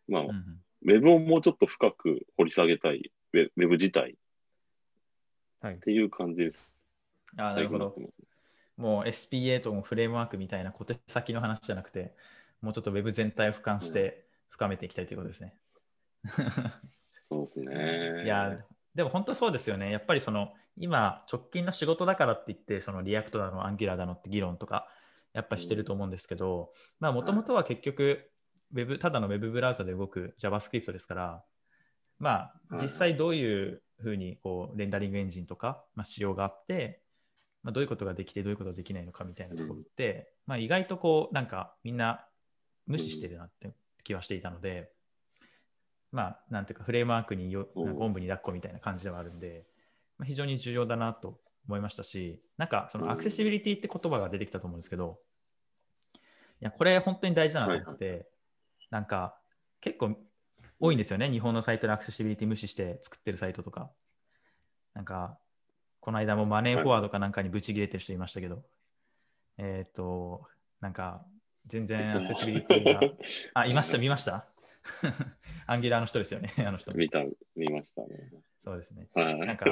[0.09, 4.14] まあ、ウェブをもうちょっと深く掘り下げたい、ウェウェブ自体っ
[5.61, 5.81] はい。
[5.81, 6.75] ていう感じです。
[7.37, 7.97] あーなるほど
[8.77, 12.14] もう SPA ともフレームワークみたいな小手先の話じゃなくて、
[12.61, 15.57] もうちょっと Web 全体を俯瞰して深めていきたいということですね。
[17.21, 18.25] そうですね。
[18.25, 18.59] いや、
[18.95, 19.90] でも本当そうですよね。
[19.90, 24.88] やっぱりその今、直近の仕事だからって言って、その React だの、 Angular だのって議論とか
[25.33, 28.31] やっぱしてると思うんですけど、まあもともとは結局、
[28.72, 31.44] ウェブ、ただのウェブブラウザで動く JavaScript ですから、
[32.18, 37.03] まあ実際どういうふうにこうレンダリングエンジンとか、まあ、仕様があって、
[37.62, 42.27] まあ、どういうことができてどういうことができないのかみたいなところって、まあ意外とこうなんかみんな
[42.87, 43.72] 無視してるなって
[44.05, 44.90] 気はしていたので、
[46.12, 47.83] まあなんていうかフレームワークによう。
[47.83, 49.64] んなんかおんぶに抱っこみたいな感じではあるんで、
[50.18, 55.18] まあ、非常に重要だなと思いましたし、なんかそのアクセシビリティって言葉が出てきたと思うんですけど、
[56.61, 58.29] いや、これ本当に大事だなと思ってて、
[58.90, 59.37] なんか
[59.81, 60.16] 結構
[60.81, 63.90] 多いんですよね、日本のサイトのアクセシビリティ無視して作ってるサイトとか。
[64.94, 65.38] なんか、
[66.01, 68.62] この間もマネーフォワードかなんかにブチ切れてる人いましたけど、
[69.59, 70.47] えっ、と、
[70.81, 71.25] なんか
[71.66, 73.01] 全然アクセシビリティが、
[73.55, 74.47] あ、いました、見ました？
[75.66, 76.92] アンギュラーの人ですよね、 あの人。
[76.92, 77.25] 見た、
[77.57, 78.31] 見ましたね。
[78.59, 79.09] そうですね。
[79.14, 79.38] はい。
[79.38, 79.66] なんか、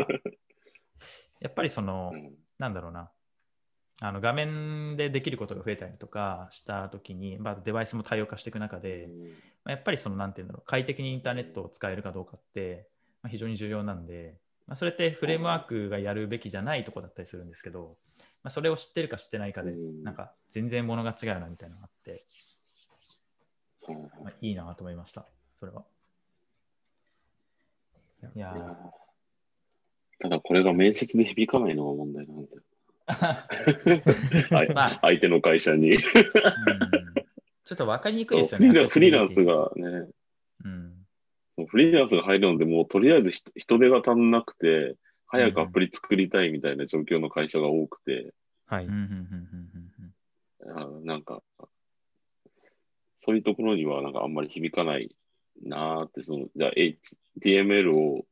[1.40, 3.10] やっぱりそのう、んなんだろうな、
[4.00, 9.08] あの画面でできることが増えたりとかしたときに、まあ、デバイスも多様化していく中で、
[9.64, 12.88] まあやっぱりその、なんていうんだろう、快適にインターネットを使えるかどうかって、
[13.22, 17.96] まあ、非常に重要なんで、まあ、それってフレームワークがやるべきじゃないとこだったりするんですけど、
[18.42, 20.02] まあ、それを知ってるか知ってないかで、うん。
[20.02, 22.24] なんか全然物が違うなみたいなのがあって、
[24.22, 25.26] まあ、いいなと思いました、
[25.60, 25.84] それは。
[28.34, 28.54] いや
[30.20, 32.62] ただこれが面接で響かないのが問題なんだよ。
[34.50, 34.72] はい。
[34.74, 34.98] まあ。
[35.02, 35.92] 相手の会社に。
[35.92, 35.98] うん。
[37.64, 38.86] ちょっと分かりにくいですよね。
[38.86, 39.70] フリーランスが。
[39.70, 40.08] がね、
[40.64, 41.66] うん。
[41.66, 48.34] フリーランスが入るので、もうとりあえず人人手が足んなくて、早くアプリ作りたいみたいな状況の会社が多くて、
[48.66, 48.88] はい。
[51.04, 51.42] なんか、
[53.18, 55.14] そういうところにはなんかあんまり響かない
[55.62, 56.72] なーって、その、じゃあ
[57.40, 58.24] HTML を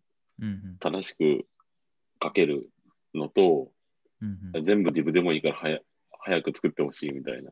[0.78, 1.46] 正しく
[2.22, 2.68] 書ける
[3.14, 3.70] のと、
[4.22, 5.80] うんうん全部 Div でもいいから早
[6.20, 7.50] 早く作ってほしいみたいな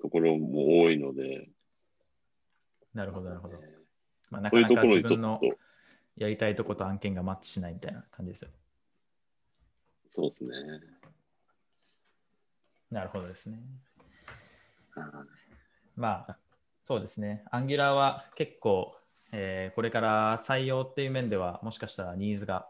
[0.00, 1.48] ところも多いので、
[2.94, 3.60] なるほど、なるほど。
[4.30, 5.56] まあ、なかなか自分のと、
[6.16, 8.50] やりたいとこと案件がマッチしないみたいな感じですよ。
[10.08, 10.50] そうですね。
[12.90, 13.58] なるほどですね。
[14.94, 15.04] はい
[15.96, 16.36] まあ、
[16.84, 17.44] そうですね。
[17.50, 18.96] アンギュラーは結構、
[19.32, 22.68] えーこれから採用っていう面では、もしかしたらニーズが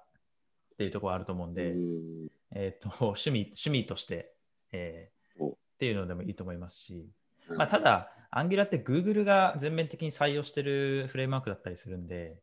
[0.78, 2.28] っていうところあると思うんで、うん。
[2.54, 4.32] えっ、と、 趣味、趣味として、
[4.70, 5.50] えーお。
[5.50, 7.10] っていうのでもいいと思いますし、
[7.48, 12.38] はいまあ、ただ、アンギュラーって Google が全面的に採用してるフレームワークだったりするんで、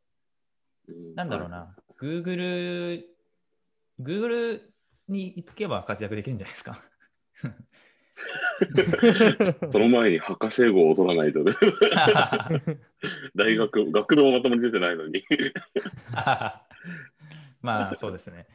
[0.89, 1.15] うん。
[1.15, 3.06] なんだろうな、Google、
[4.02, 4.63] Google
[5.08, 6.78] に行けば活躍できるんじゃないですか。
[9.71, 11.54] その前に博士号を取らないとね、
[13.36, 15.24] 大学、学童まともに出てないのに。
[17.65, 18.47] まあそうですね。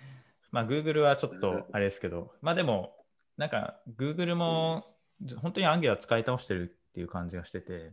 [0.51, 2.97] まあ Google はちょっとあれですけど、まあでも、
[3.37, 4.87] なんか Google も
[5.37, 7.93] 本当に Angular 使い倒してるっていう感じがしてて、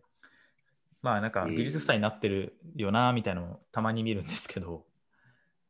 [1.01, 4.85] まあなんか技術負債になってるよなみたいなのをたまに見るんですけど、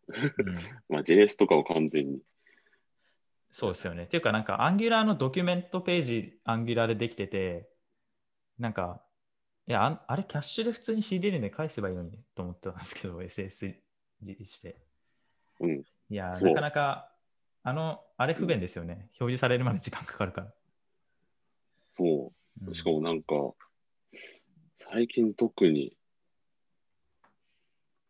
[0.07, 0.55] うん
[0.89, 2.21] まあ JS とかを完全に。
[3.51, 4.03] そうですよね。
[4.03, 7.69] っていうか、なんか、アンギュラーのドキュメントページ、アンギュラーでできてて、
[8.59, 9.01] なんか、
[9.67, 13.75] いや、あれ、キャッシュで普通に CDN で返せばいいのにと思ってたんですけど、SSG
[14.45, 14.86] して。
[15.59, 15.83] うん。
[16.09, 17.11] いや、なかなか、
[17.63, 19.09] あの、あれ不便ですよね。
[19.19, 20.53] 表示されるまで時間かかるから。
[21.97, 22.31] そ
[22.63, 22.71] うう。
[22.71, 23.53] んしかもなんか、
[24.75, 25.93] 最近特に、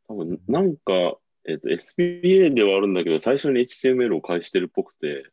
[0.07, 5.31] 多分なんか、えっと、SPA ではあるんだけど、最初に HTML を返してるっぽくて、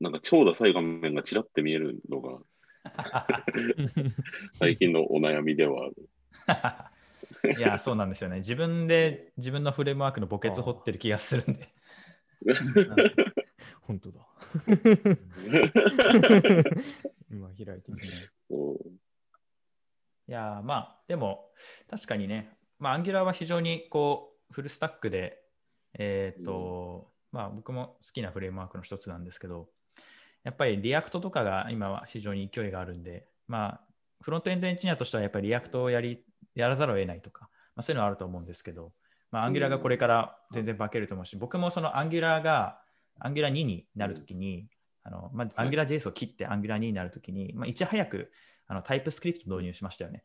[0.00, 2.38] なんか超ダサい画面がちらって見えるのが、
[4.54, 6.08] 最近のお悩みではある。
[7.56, 8.36] いや、そうなんですよね。
[8.36, 11.72] 自分で自分のフレームワークの墓穴掘ってる気がするんで。
[13.82, 14.26] 本当だ。
[17.30, 17.98] 今開いてみ
[20.28, 21.50] いやーまあでも
[21.88, 25.42] 確かにね、まあ、 Angular は非常にこうフルスタックで、
[25.98, 29.68] えっ、と、まあ僕も好きなフレームワークの一つなんですけど、
[30.44, 33.80] やっぱり React とかが今は非常に勢いがあるんで、まあ
[34.22, 38.92] フロントエンドエンジニアとしてはやっぱり React をやりやらざるを得ないとか、まあ、そういうのはあると思うんですけど、
[39.30, 42.80] まあ、 Angular がこれから全然化けると思うし、僕もそのアンギュラーが
[43.18, 44.68] Angular 2になるときに、
[45.02, 48.30] あのまあ、 Angular JS を切って Angular 2になるときに、まあ、いち早く
[48.66, 50.24] あの TypeScript 導入しましたよね。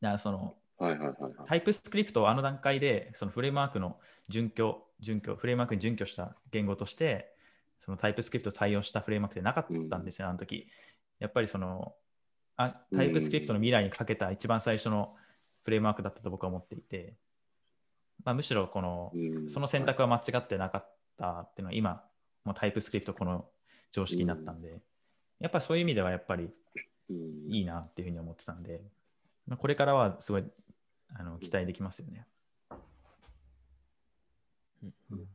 [0.00, 1.32] だからそのはいはいはいはい。
[1.46, 3.98] TypeScript をあの段階でそのフレームワークの
[4.28, 7.32] 準拠、準拠、フレームワークに準拠した言語として、
[7.80, 10.68] その TypeScript を採用したフレームワークってなかったんですよ、あの時。
[11.18, 11.94] やっぱりその
[12.58, 15.14] あタイプスクリプトの未来にかけた一番最初の
[15.62, 17.14] フレームワークだったと僕は思っていて、
[18.24, 19.48] まあ、むしろこのうん。
[19.48, 22.02] その選択は間違ってなかったっていうのは今、
[22.44, 23.46] もうタイプスクリプトこの
[23.92, 24.80] 常識になったんで、
[25.38, 26.50] やっぱそういう意味ではやっぱり
[27.10, 27.46] うん。
[27.48, 28.82] いいなっていうふうに思ってたんで、
[29.46, 30.44] まあ、これからはすごい
[31.14, 32.26] あの期待できますよね。
[34.82, 35.26] うん。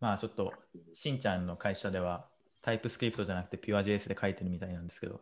[0.00, 0.54] まあちょっと、
[0.94, 2.26] しんちゃんの会社では
[2.62, 5.20] タイプスクリプトじゃなくて PureJS で書いてるみたいなんですけど。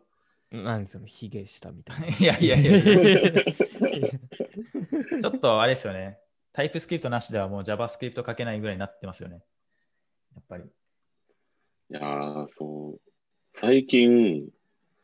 [0.63, 2.07] 何そのヒゲしたみたいな。
[2.17, 4.09] いやいやいやいや
[5.21, 6.19] ちょっとあれですよね。
[6.53, 9.43] タイプスクリプトなしではもう JavaScript 書けないぐらいになってますよね。
[10.35, 10.63] やっぱり。
[10.63, 10.67] い
[11.89, 13.01] やー、そう。
[13.53, 14.47] 最近、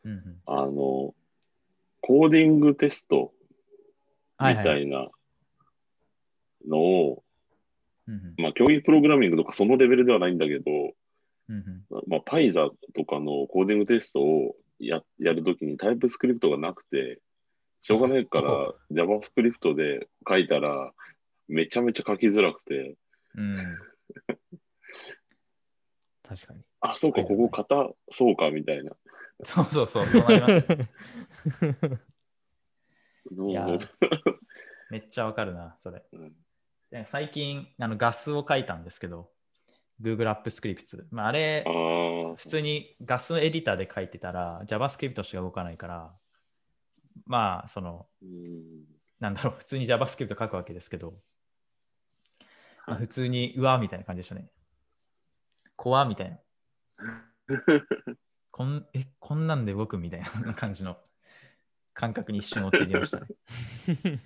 [0.04, 1.14] うんうん、あの、
[2.00, 3.32] コーディングテスト
[4.40, 4.54] み。
[4.56, 5.08] たいな
[6.66, 7.22] のを、
[8.08, 10.70] うんうんまあ、競技プログラミングとかそのレベルではないんだけど、
[11.48, 14.56] うんまあ、パイザとかのコーディングテストを
[14.86, 17.20] ややるときにタイプスクリプトがなくて、
[17.80, 20.92] しょうがないから、 JavaScript で書いたら、
[21.48, 22.96] めちゃめちゃ書きづらくて、
[23.34, 23.64] うんうん
[26.22, 26.60] 確かに。
[26.80, 28.92] あ、そうか、はいここ型、そうか、みたいな。
[29.44, 30.66] そうそうそう、そうなります。
[33.30, 33.78] いやの
[34.90, 36.02] めっちゃわかるな、それ。
[36.12, 36.32] うん
[36.90, 39.30] で最近、あのガスを書いたんですけど、
[40.02, 41.04] Google App Scripts。
[41.10, 41.64] まあ、あれ
[42.36, 46.12] 普通にガスエディターで書いてたら JavaScript しか動かないから、
[47.26, 48.84] まあ、その、うん
[49.22, 51.14] なんだろう、普通に JavaScript 書くわけですけど、
[52.86, 54.50] まあはい普通に、うわ、みたいな感じでしたね。
[55.76, 56.38] 怖みたいな。
[58.50, 60.98] こんえ、こんなんで動くみたいな感じの
[61.94, 63.26] 感覚に一瞬陥りましたね。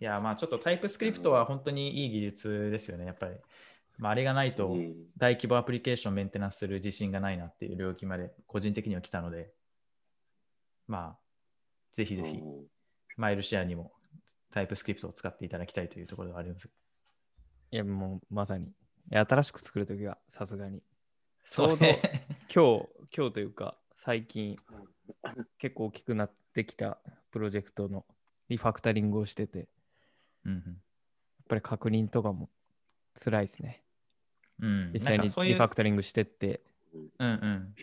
[0.00, 3.34] いや、まあちょっとタイプスクリプトは本当にいい技術ですよね、やっぱり。
[4.00, 9.50] まあ、あれがないとうん大規模アプリケーションをメンテナンスする自信がないなっていう領域まで個人的には来たので、
[10.88, 11.18] まあ、
[11.92, 12.64] ぜひぜひうん
[13.16, 13.92] マイルシェアにも
[14.50, 16.70] タイプスクリプトを使っていただきたいというところではあります。
[17.70, 18.72] いや、もうまさに。
[19.10, 20.82] 新しく作るときはさすがに。
[21.44, 24.56] ちょうどそうね今日、今日というか、最近、
[25.58, 26.98] 結構大きくなってきた
[27.30, 28.06] プロジェクトの
[28.48, 29.68] リファクタリングをしてて、やっ
[30.46, 30.82] うんうん
[31.50, 32.48] ぱり確認とかも
[33.22, 33.82] 辛いですね。
[34.60, 36.60] うん、実際にリファクタリングしてって、
[37.18, 37.74] うんうん。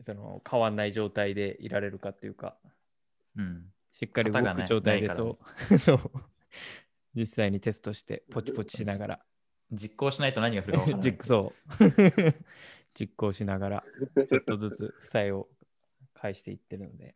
[0.00, 2.56] その変わんない状態でいられるかっていうか、
[3.36, 3.64] うん。
[3.92, 5.38] しっかり動く状態でそ
[5.70, 6.10] う、そう、
[7.14, 9.20] 実際にテストして、ポチポチしながら、
[9.72, 11.10] 実行しないと何が降るか分からない。
[11.10, 12.34] 実そう。
[12.94, 13.84] 実行しながら、
[14.28, 15.48] ちょっとずつ負債を
[16.14, 17.14] 返していってるので、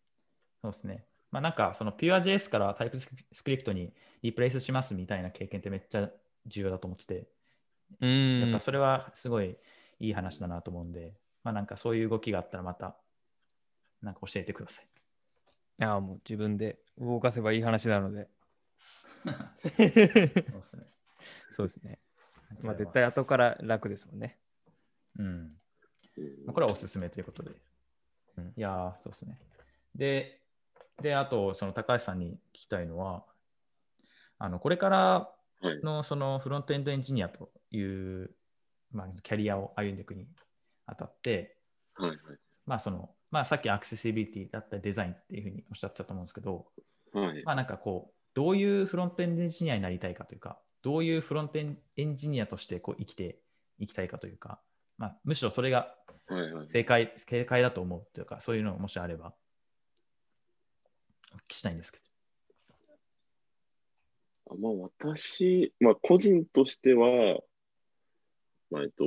[0.61, 1.05] そうですね。
[1.31, 3.09] まあなんかその PureJS からタイプス
[3.43, 3.93] クリプトに
[4.23, 6.11] リプレイスしますみたいな経験ってめっちゃ
[6.47, 7.27] 重要だと思ってて、
[8.01, 8.07] う
[8.41, 9.57] やっんぱそれはすごい
[10.01, 11.15] いい話だなと思うんで、
[11.45, 12.97] まあなんかそういう動きがあったらまた
[14.03, 14.85] なんか教えてください。
[14.85, 14.89] い
[15.79, 18.29] や、もう自分で動かせばいい話なので、
[19.65, 20.83] そうですね。
[21.51, 21.99] そうですね。
[22.63, 24.39] まあ絶対後から楽ですもんね。
[25.19, 25.57] うん。
[26.53, 27.51] これはおすすめということで。
[28.37, 29.39] うんいやー、そうですね。
[29.95, 30.41] で、
[31.01, 33.25] で、あと、その高橋さんに聞きたいのは、
[34.39, 35.81] あのこれからはい。
[35.83, 38.31] のそのフロントエンドエンジニアという、
[38.93, 40.29] まあ、キャリアを歩んでいくに
[40.87, 41.57] あたって、
[41.95, 42.11] はい。
[42.11, 42.19] はい。
[42.67, 46.67] まあそのまあ、さっきアクセシビリティだったりデザインっていうふうにおっしゃってたと思うんですけど、
[47.15, 47.43] はい。
[47.45, 53.39] まあなんかこう、どういうフロントエンジニアになりたいかというか、どういうフロントエンジニアとしてこう生きて
[53.79, 54.61] いきたいかというか、
[54.99, 55.97] まあ、むしろそれが
[56.27, 56.53] はい。
[56.53, 56.69] はい。
[56.73, 59.35] 正解正解だと思うというか、そういうのもしあれば、
[61.33, 62.05] お聞きしたいんですけど。
[64.51, 67.41] あまあ、私、まあ、個人としては、
[68.73, 69.05] まあえっと、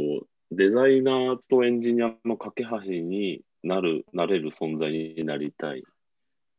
[0.52, 5.82] デザイナーとエンジニアの架け橋になる、なれる存在になりたいっ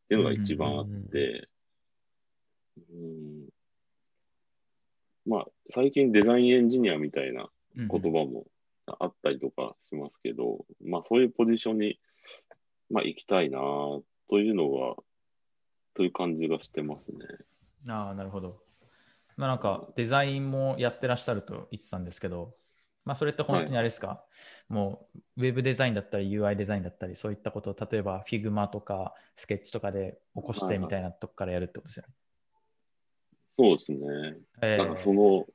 [0.09, 1.48] ていうのが一番あって、
[2.76, 3.48] うん
[5.24, 7.48] まあ、最近デザインエンジニアみたいな
[7.78, 8.44] うん言葉も
[8.86, 12.00] あったりとかしますけど、まあ、そういうポジションに、
[12.90, 13.61] まあ、行きたいな
[14.28, 14.96] というのが、
[15.94, 17.18] という感じがしてますね。
[17.88, 18.66] ああ、なるほど。
[19.36, 22.54] まあなんかデザインもやってらっしゃると言ってたんですけど、
[23.07, 24.22] まあそれって本当にあれですか、
[24.68, 32.14] もうウェブデザインだったり UI デザインだったりそういったことを例えば Figma とかスケッチとかで起こしてみたいなとこからやるってことですよね。
[33.52, 33.98] そうですね。
[34.61, 35.46] えなんかその、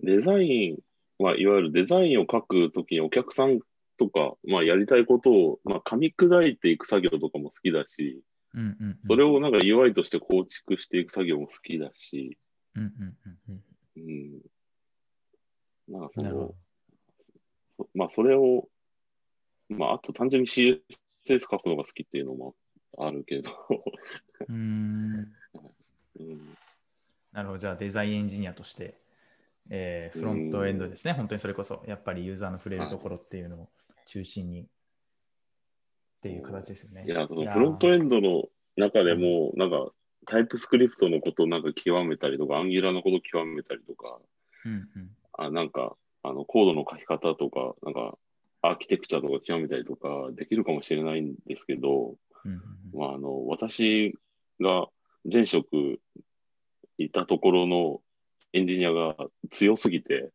[0.00, 0.78] デザイン
[1.18, 3.58] は、いわゆるデザインを書くときにお客さん
[3.98, 8.22] とか、まあ、やりたいことを、まあ、噛み砕いていく作業とかも好きだし、
[8.54, 12.38] うんうんうん、それをなんか UI として構築していく作業も好きだし、
[12.76, 13.16] うんうん
[13.48, 13.62] うん。
[13.96, 14.40] うん。
[15.88, 16.54] なんかその
[17.76, 18.68] そまあ、それを、
[19.68, 20.82] まあ、あと単純に CSS
[21.40, 22.54] 書くのが好きっていうのも
[22.98, 23.50] あるけど、
[24.48, 25.32] うーん。
[26.20, 26.56] うん、
[27.32, 29.02] なるほど、じゃあデザインエンジニアとして
[29.70, 31.12] えーフロントエンドですね。
[31.12, 33.68] 本当にそれこそ、やっぱりユーザーの触れるところっていうのを
[34.06, 34.62] 中心に。
[34.62, 34.66] っ
[36.22, 37.04] ていう形ですよね。
[37.06, 38.44] いや、そのフロントエンドの
[38.76, 39.90] 中でも、なんか、
[40.26, 44.18] タイプスクリプトのことをなんか極めたりとか、アンギュラーのことを極めたりとか、
[44.64, 45.10] うんうん
[45.44, 48.18] あなんか、あの、コードの書き方とか、なんか、
[48.62, 52.14] アーキテクチャとか極めたりとかできるかもしれないんですけど、
[52.44, 52.60] うんうん
[52.94, 54.14] まあ、あの、私
[54.60, 54.88] が
[55.30, 56.00] 前職
[56.98, 58.00] いたところの
[58.52, 59.16] エンジニアが
[59.50, 60.30] 強すぎて、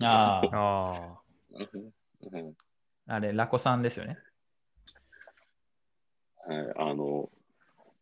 [0.00, 1.20] うんああ、
[3.14, 4.16] あれ、ラコさんですよね？
[6.46, 7.30] はい、あの、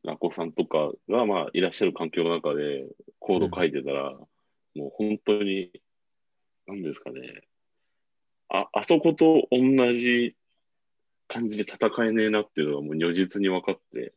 [0.03, 2.87] ラコさんとかが、まあ、いらっしゃる環境の中で
[3.18, 4.12] コード書いてたら、
[4.74, 5.72] もう本当に、
[6.71, 7.43] なんですかね、
[8.49, 10.37] あ、あそこと同じ
[11.27, 14.14] 感じで戦えねえなっていうのがもう如実に分かって、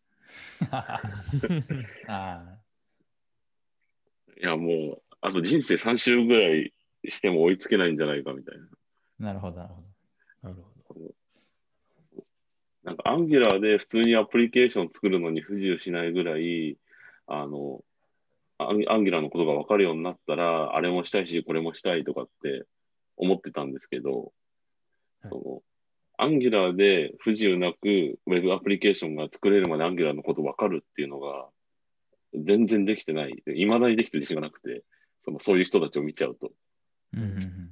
[4.41, 6.73] いや、もう、あと人生3周ぐらい
[7.07, 8.67] しても追いつけないんじゃないかみたいな。
[9.19, 9.87] なるほど、なるほど。
[10.49, 11.15] なるほど。
[12.83, 16.77] なんか、アンギュラーで普通にアプリケーション作るのに不自由しないぐらい、
[17.27, 17.83] あの、
[18.69, 22.65] アンギュラーのことが分かるようになったら、あれもしたいし、これもしたいとかって
[23.17, 24.11] 思ってたんですけど、
[25.21, 25.61] はいその
[26.17, 27.77] アンギュラーで不自由なく
[28.27, 31.47] ウェブアプリケーションが作れるまでアンギュラーのこと分かるっていうのが
[32.35, 33.43] 全然できてない。
[33.47, 34.83] いまだにできてる自信がなくて、
[35.21, 36.51] そのそういう人たちを見ちゃうと。
[37.13, 37.71] うん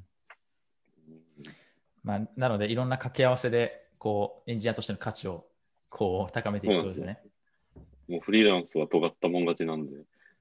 [2.03, 5.45] まあ、なので、いろんな掛け合わせで、こう、エンジニアとしての価値を
[5.89, 7.21] こう高めていくことですよね。
[8.07, 9.97] もうフリーランスは尖ったもん勝ちなんで。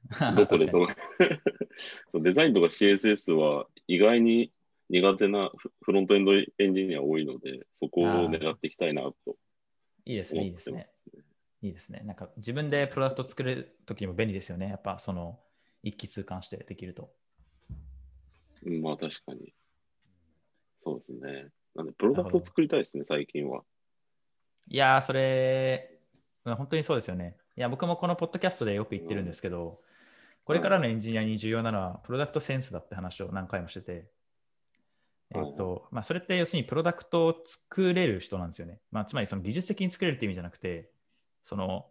[0.37, 0.85] どこでど
[2.15, 2.23] う？
[2.23, 4.53] デザインとか CSS は意外に
[4.89, 9.37] 苦手なフフロントエンドエンジニア多いので、そこを狙っていきたいなと
[10.05, 10.87] いいですね、いいですね。
[11.63, 12.03] いいですね。
[12.05, 14.69] なんか自分でプロダクト作れるときにも便利ですよね。
[14.69, 15.41] やっぱその
[15.83, 17.13] 一気通貫してできると。
[18.65, 19.55] うんまあ確かに。
[20.81, 21.49] そうですね。
[21.75, 23.63] なんで、プロダクト作りたいですね、最近は。
[24.69, 25.99] いやー、それ、
[26.45, 27.37] まあ本当にそうですよね。
[27.57, 29.83] いや、僕もこのポッドキャストでよく言ってるんですけど、
[30.51, 34.11] これからのエンジニアに重要なのは、プロダクトセンスだって話を何回もしてて、
[35.33, 38.81] えっと、まあ、それって要するにプロダクトを作れる人なんですよね。
[38.91, 40.91] まあ、つまりその技術的に作れるって意味じゃなくて、
[41.45, 41.87] その、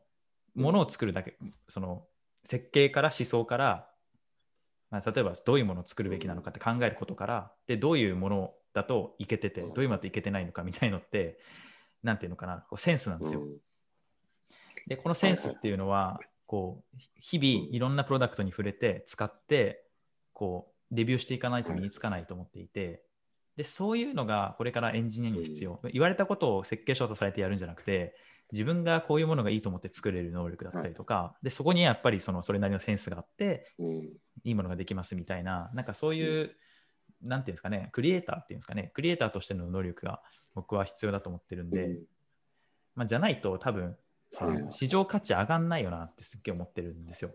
[0.55, 1.37] ものを作るだけ、
[1.69, 2.05] その、
[2.43, 3.89] 設計から思想から、
[4.91, 11.39] まあ、例えばどういうものを作るべきなのかって考えることから、で、どういうものだといけてて、どういうものだといけてないのかみたいのって、
[12.03, 13.41] なんていうのかな、こうセンスなんですよ。
[13.41, 13.57] うん。
[14.85, 16.19] で、このセンスっていうのは、
[16.49, 19.85] こう、日々いろんなプロダクトに触れて、使って、
[20.33, 23.03] こう、レビューしていかないと身につかないと思っていて、
[23.55, 25.79] で、そういうのがこれからエンジニアには必要。
[25.93, 28.15] 言われたことを設計書とされてやるんじゃなくて、
[28.51, 34.03] 自分がこういうものがいいと思って作れる能力だったりとか、で、そこにやっぱりそのそれなりのセンスがあって、うん。
[34.43, 36.55] いいものができますみたいな、なんかそういう、
[37.21, 40.23] なんていうんですかね、クリエイターっていうんですかね、クリエイターとしての能力が
[40.55, 42.03] 僕は必要だと思ってるんで、うん。
[42.95, 43.95] まあ、じゃないと多分
[44.71, 47.31] 市場価値上がんないよなってすっげえ思ってるんですよ。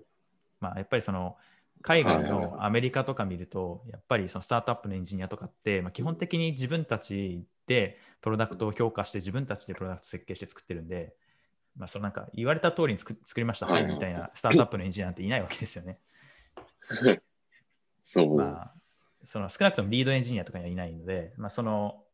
[0.60, 1.36] まあ、やっぱりその
[1.82, 11.14] 海外のアメリカとか見ると、やっぱりそのスタートアップのエンジニアとかって、まあ、基本的に自分たちでプロダクトを評価して自分たちでプロダクト設計して作ってるんで、
[11.76, 15.98] まあ、そのなんか言われた通りに作作りました、はい、みたいなスタートアップのエンジニアなんていないわけですよね。
[18.04, 18.36] そう。
[18.36, 18.74] まあ、
[19.24, 22.04] その少なくともリードエンジニアとかにはいないので、まあ、その、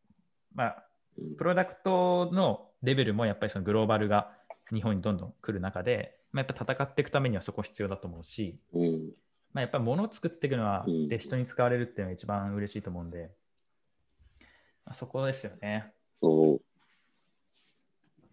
[0.55, 0.85] まあ、
[1.18, 4.33] うんプロダクトのレベルもやっぱりそのグローバルが
[4.73, 9.11] 日本にどんどん来る中で、まあ、やっぱ戦っていくためにはそこ必要だと思うし、うん。
[9.53, 11.09] まあ、やっぱり物を作っていくのは、うん。
[11.09, 13.31] で人に使われるっていうのが一番嬉しいと思うんで、
[14.85, 15.93] まあ、そこですよね。
[16.23, 16.61] そう。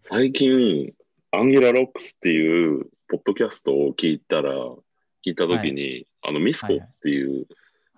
[0.02, 0.94] 最近、
[1.32, 4.52] Angular Rocks っていうポッドキャストを聞いたら、
[5.26, 7.46] 聞いたときに、あのミスコっていう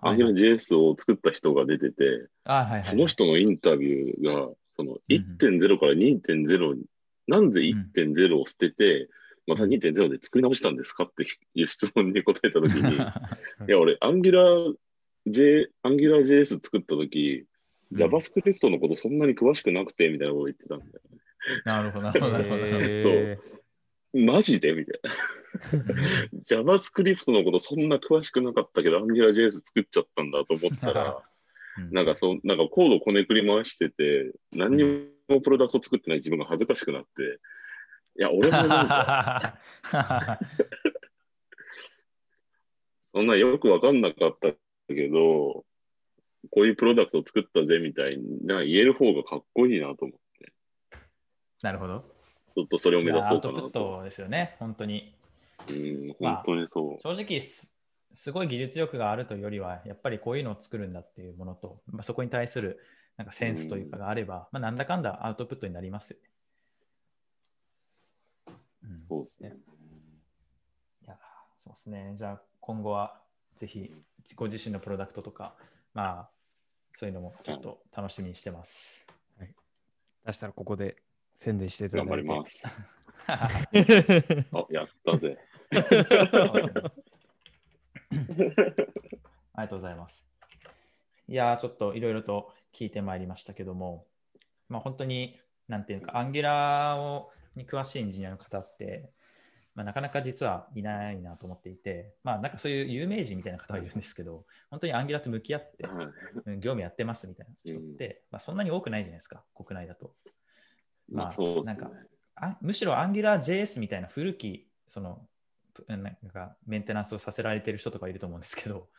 [0.01, 6.83] アンギュラ JS を作った人が出てて、あはいはい、その人のインタビューが、そのうん1.0から2.0に、
[7.31, 9.09] なんで1.0を捨てて、
[9.47, 11.25] また2.0で作り直したんですかって
[11.55, 12.93] いう質問に答えたときに、
[13.67, 14.75] いや、俺、アンギュラー
[15.27, 17.45] J、アンギュラー JS 作ったとき、
[17.93, 20.91] JavaScript のことそんなに詳しくなくて、みたいなこと言ってたんだよ。
[21.65, 22.31] なるほど、なるほど。
[22.33, 23.39] なるほどえ
[24.13, 24.73] マジで？
[24.73, 25.15] みたいな。
[26.43, 31.23] JavaScript のことそんな詳しくなかったけど、AngularJS 作っちゃったんだと思ったら、
[31.77, 34.99] うんなんかそう、なんかコードこねくり回してて、何にも
[35.39, 37.39] プロダクト作ってない自分が恥ずかしくなって、
[38.17, 39.57] いや、俺もなんか、
[43.13, 44.53] そんなよくわかんなかった
[44.93, 45.65] けど、
[46.49, 50.53] こういうプロダクトを作ったぜみたいな言える方がかっこいいなと思って、
[51.61, 52.03] なるほど。
[52.55, 53.97] ちょっとそれを目指いやアウトプッそうかなと。
[53.99, 55.15] トですよね、本当に。
[55.69, 57.01] うん、まあ本当にそう。
[57.01, 57.73] 正直す、
[58.13, 62.79] すごい技術力があるというよりは、やっぱりこういうのを作るんだっていうものと、まあ、そこに対する
[63.17, 66.29] なんかセンスというかがあれば、まあ、なんだかんだアウトプットになりますよね。
[68.83, 69.57] うん、そうですね。
[71.05, 71.17] いや、
[71.59, 72.13] そうですね。
[72.15, 73.19] じゃあ今後は
[73.57, 73.93] ぜひ
[74.35, 75.55] ご自身のプロダクトとか、
[75.93, 76.29] まあ
[76.95, 79.07] そういうのもちょっと楽しみにしてます。
[80.25, 80.97] 出したらここで
[81.35, 82.11] 宣伝していただいて。
[82.11, 82.67] 頑張ります。
[83.27, 83.49] あ、
[84.69, 85.37] やったぜ。
[89.53, 90.25] ありがとうございます。
[91.27, 94.05] いやー、ちょっといろいろと聞いてまいりましたけども、
[94.69, 99.11] まあ、本当に、なんていうか、アンギュラーをに詳しいエンジニアの方って、
[99.73, 105.83] まあ、なかなか実はいないなと思っていて、まあ、なんかそういう有名人みたいな方がいるんですけど、本当にアンギュラーと向き合って、
[106.57, 110.13] 業務やってますみたいな人って、まあ、そんなに多くないじゃないですか、国内だと。
[111.09, 111.77] まあなん。
[111.77, 111.91] か
[112.35, 115.27] あむしろ AngularJS みたいな古きその
[115.73, 118.89] ぷなんかメンテナンスをさせられてる人とかいると思うんですけど、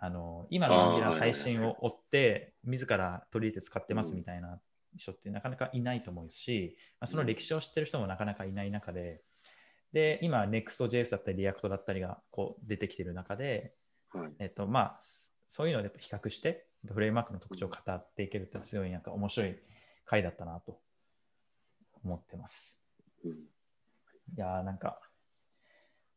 [0.00, 4.58] あの今のあー Angular 最新を追って、自ら取り入れて使ってますみたいな
[4.96, 9.22] 人ってなかなかいないと思うし、まあ、その歴史を知ってる人もなかなかいない中で、
[9.92, 13.74] で今 Next.js だったり React だったりがこう出てきてる中で、
[14.12, 14.32] はい。
[14.38, 15.00] えっとまあ、
[15.46, 19.56] そういうのをやっぱ比較して、フレームワークの特徴を語っていけるっていうのはすごいなんか面白い
[20.06, 20.78] 回だったなと
[22.02, 22.78] 思ってます。
[23.24, 23.32] うん
[24.36, 25.00] いやーなんか、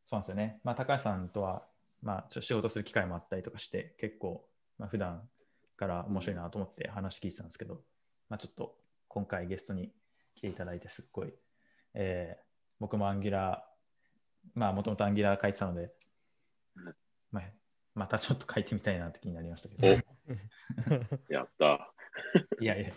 [0.05, 0.59] そうなんですよね。
[0.63, 1.63] まあ、高橋さんとは、
[2.03, 4.45] まあ、ちょっと仕事する機会もあったりとかして、結構、
[4.77, 5.27] まあ、普段
[5.77, 7.81] から面白いなと思って話聞いてたんですけど、
[8.29, 8.75] まあ、ちょっと
[9.07, 9.91] 今回ゲストに
[10.35, 11.33] 来ていただいて、すっごい、
[11.95, 12.43] えー
[12.79, 15.93] 僕もアンギュラー、まあ、もともとアンギュラー書いてたので
[16.75, 16.95] うん、
[17.31, 17.43] まあ、
[17.95, 19.87] またちょっと書いてみたいなって気になりましたけど、
[21.29, 21.93] やった。
[22.59, 22.91] いやいや、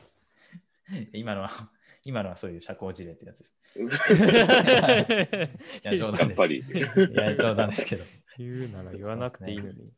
[1.13, 1.71] 今のは、
[2.03, 3.57] 今のはそういう社交辞令ってやつです。
[3.79, 3.83] い
[5.85, 6.21] や、冗談です。
[6.21, 6.59] やっぱり。
[6.59, 6.63] い
[7.15, 8.05] や、冗談ですけど。
[8.39, 9.93] 言うなら言わなくていいのに。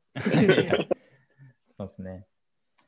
[1.76, 2.26] そうですね。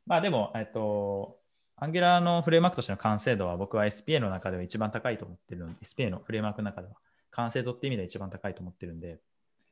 [0.07, 1.39] まあでも、えっと、
[1.81, 6.95] Angular のフレームワークとしての完成度は僕は SPA の中では一番高いと思ってるので、SPA のフレームワークの中では
[7.31, 9.21] 完成度って意味では一番高いと思ってるんで、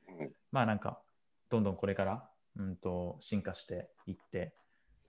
[0.06, 1.00] はいまあなんか、
[1.50, 4.54] どんどんこれから、うんと、進化していって、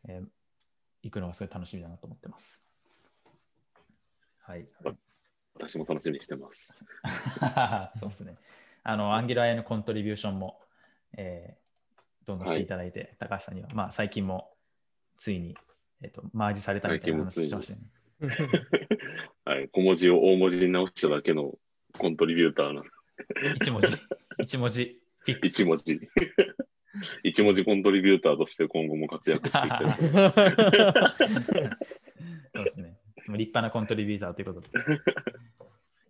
[0.07, 0.27] えー
[1.01, 2.61] いくのがすごい楽しみだなと思ってます。
[4.41, 4.65] はい。
[5.55, 6.79] 私も楽しみにしてます。
[7.99, 8.35] そうですね。
[8.83, 10.59] あの、アンギュラーへのコントリビューションも、
[11.17, 11.69] えー
[12.29, 14.51] どんどんしていただいて、高橋さんには、まあ、最近も
[15.17, 15.57] ついに、
[16.01, 17.79] えっとマージされたみたいな話してましたね。
[19.45, 19.69] はい。
[19.69, 21.57] 小文字を大文字に直しただけの
[21.97, 22.83] コントリビューターの
[23.55, 23.87] 一文字、
[24.37, 25.51] 一文字、フィックス。
[25.61, 25.99] 一文字。
[27.23, 29.91] 一文字コントリビューターとして今後も活躍していきたい。
[32.53, 32.97] そうですね。
[33.27, 34.69] 立派なコントリビューターということで。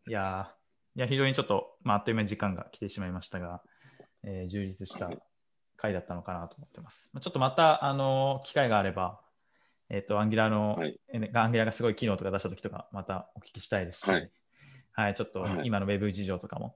[0.07, 0.58] いやー
[0.95, 3.61] いや、非常にちょっと、まあ、あっという間に時間が来てしまいましたが、
[4.23, 5.09] えー充実した
[5.77, 7.09] 回だったのかなと思ってます。
[7.13, 9.21] まあちょっとまた、あの機会があれば、
[9.89, 14.31] えっ、と、アンギュラーの、はいえーアンギュラーがすごい機能とか出したときとか、またお聞きしたいですし、はい
[14.93, 16.75] はい、ちょっとはい今のウェブ事情とかも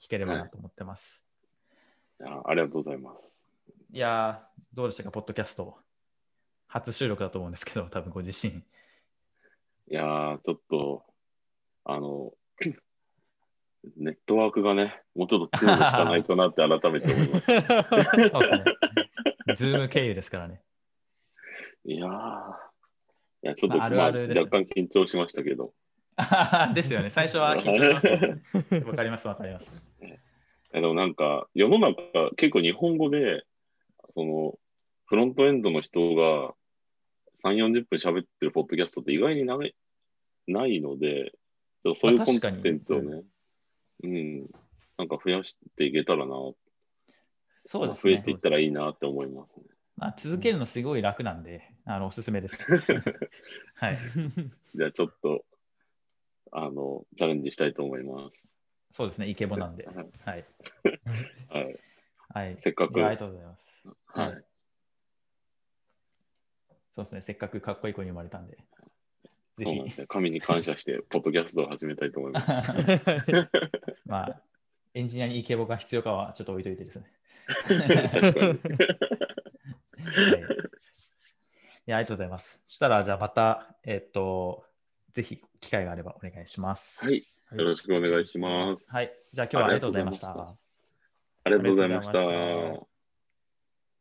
[0.00, 1.24] 聞ければなと思ってます。
[2.20, 3.34] いやありがとうございます。
[3.90, 5.76] い、やーどうでしたか、ポッドキャスト。
[6.68, 8.52] 初収録だと思うんですけど、多分ご自身。
[8.54, 8.62] い
[9.88, 11.02] やー、ちょっと、
[11.84, 12.32] あの、
[13.96, 17.46] ネットワークがね、もうちょっと強く引かないとなって改めて思います。
[17.46, 19.54] そうですね。
[19.54, 20.60] ズーム経由ですからね。
[21.84, 22.10] いやー、い
[23.42, 25.72] や、ちょっと、まああるある若干緊張しましたけど、
[26.74, 27.10] ですよね。
[27.10, 28.42] 最初は緊張しますよね。
[28.86, 29.72] わかります、わかります。
[30.72, 33.44] でもなんか、世の中、結構日本語で、
[34.14, 34.58] その、
[35.06, 36.54] フロントエンドの人が
[37.42, 39.74] 3、40分喋ってるポッドキャストって意外にない
[40.46, 41.32] ないので、
[41.94, 43.22] そういうコンテンツをね、
[44.02, 44.40] うん、
[44.96, 46.34] なんか増やしていけたらな、
[47.66, 48.38] そうですね増えていっ。
[48.38, 49.64] たらいいなって思いますね。
[49.96, 52.64] まあ、続けるのすごい楽なんで、あのおすすめです。
[53.74, 53.98] はい。
[54.74, 55.44] じゃあちょっと、
[56.52, 58.48] あの、チャレンジしたいと思います。
[58.90, 59.86] そうですね、イケボなんで。
[59.86, 60.46] はいはい。
[61.48, 61.78] はい。
[62.28, 62.56] はい。
[62.60, 63.88] せっかくありがとうございます。
[64.06, 64.28] はい。
[64.28, 64.44] はい
[66.98, 68.58] そうですね、せっかくかっこいい子に生まれたんで。
[69.58, 70.06] ぜひ。
[70.06, 72.48] 神に感謝して、ポッドキャストを始めたいと思います。
[74.06, 74.42] まあ、
[74.94, 77.10] エンジニアにイケボが必要かはちょっと置いといてですね。
[77.46, 78.58] 確かに。
[79.98, 80.68] はい
[81.88, 82.62] いや、ありがとうございます。
[82.66, 84.66] そしたら、じゃあまた、えっと、
[85.14, 87.02] ぜひ機会があればお願いします。
[87.02, 87.26] はい。
[87.52, 88.92] よろしくお願いします。
[88.92, 89.12] はい。
[89.32, 90.28] じゃあ今日はありがとうございました。
[90.32, 90.56] あ
[91.46, 92.87] りがとうございました。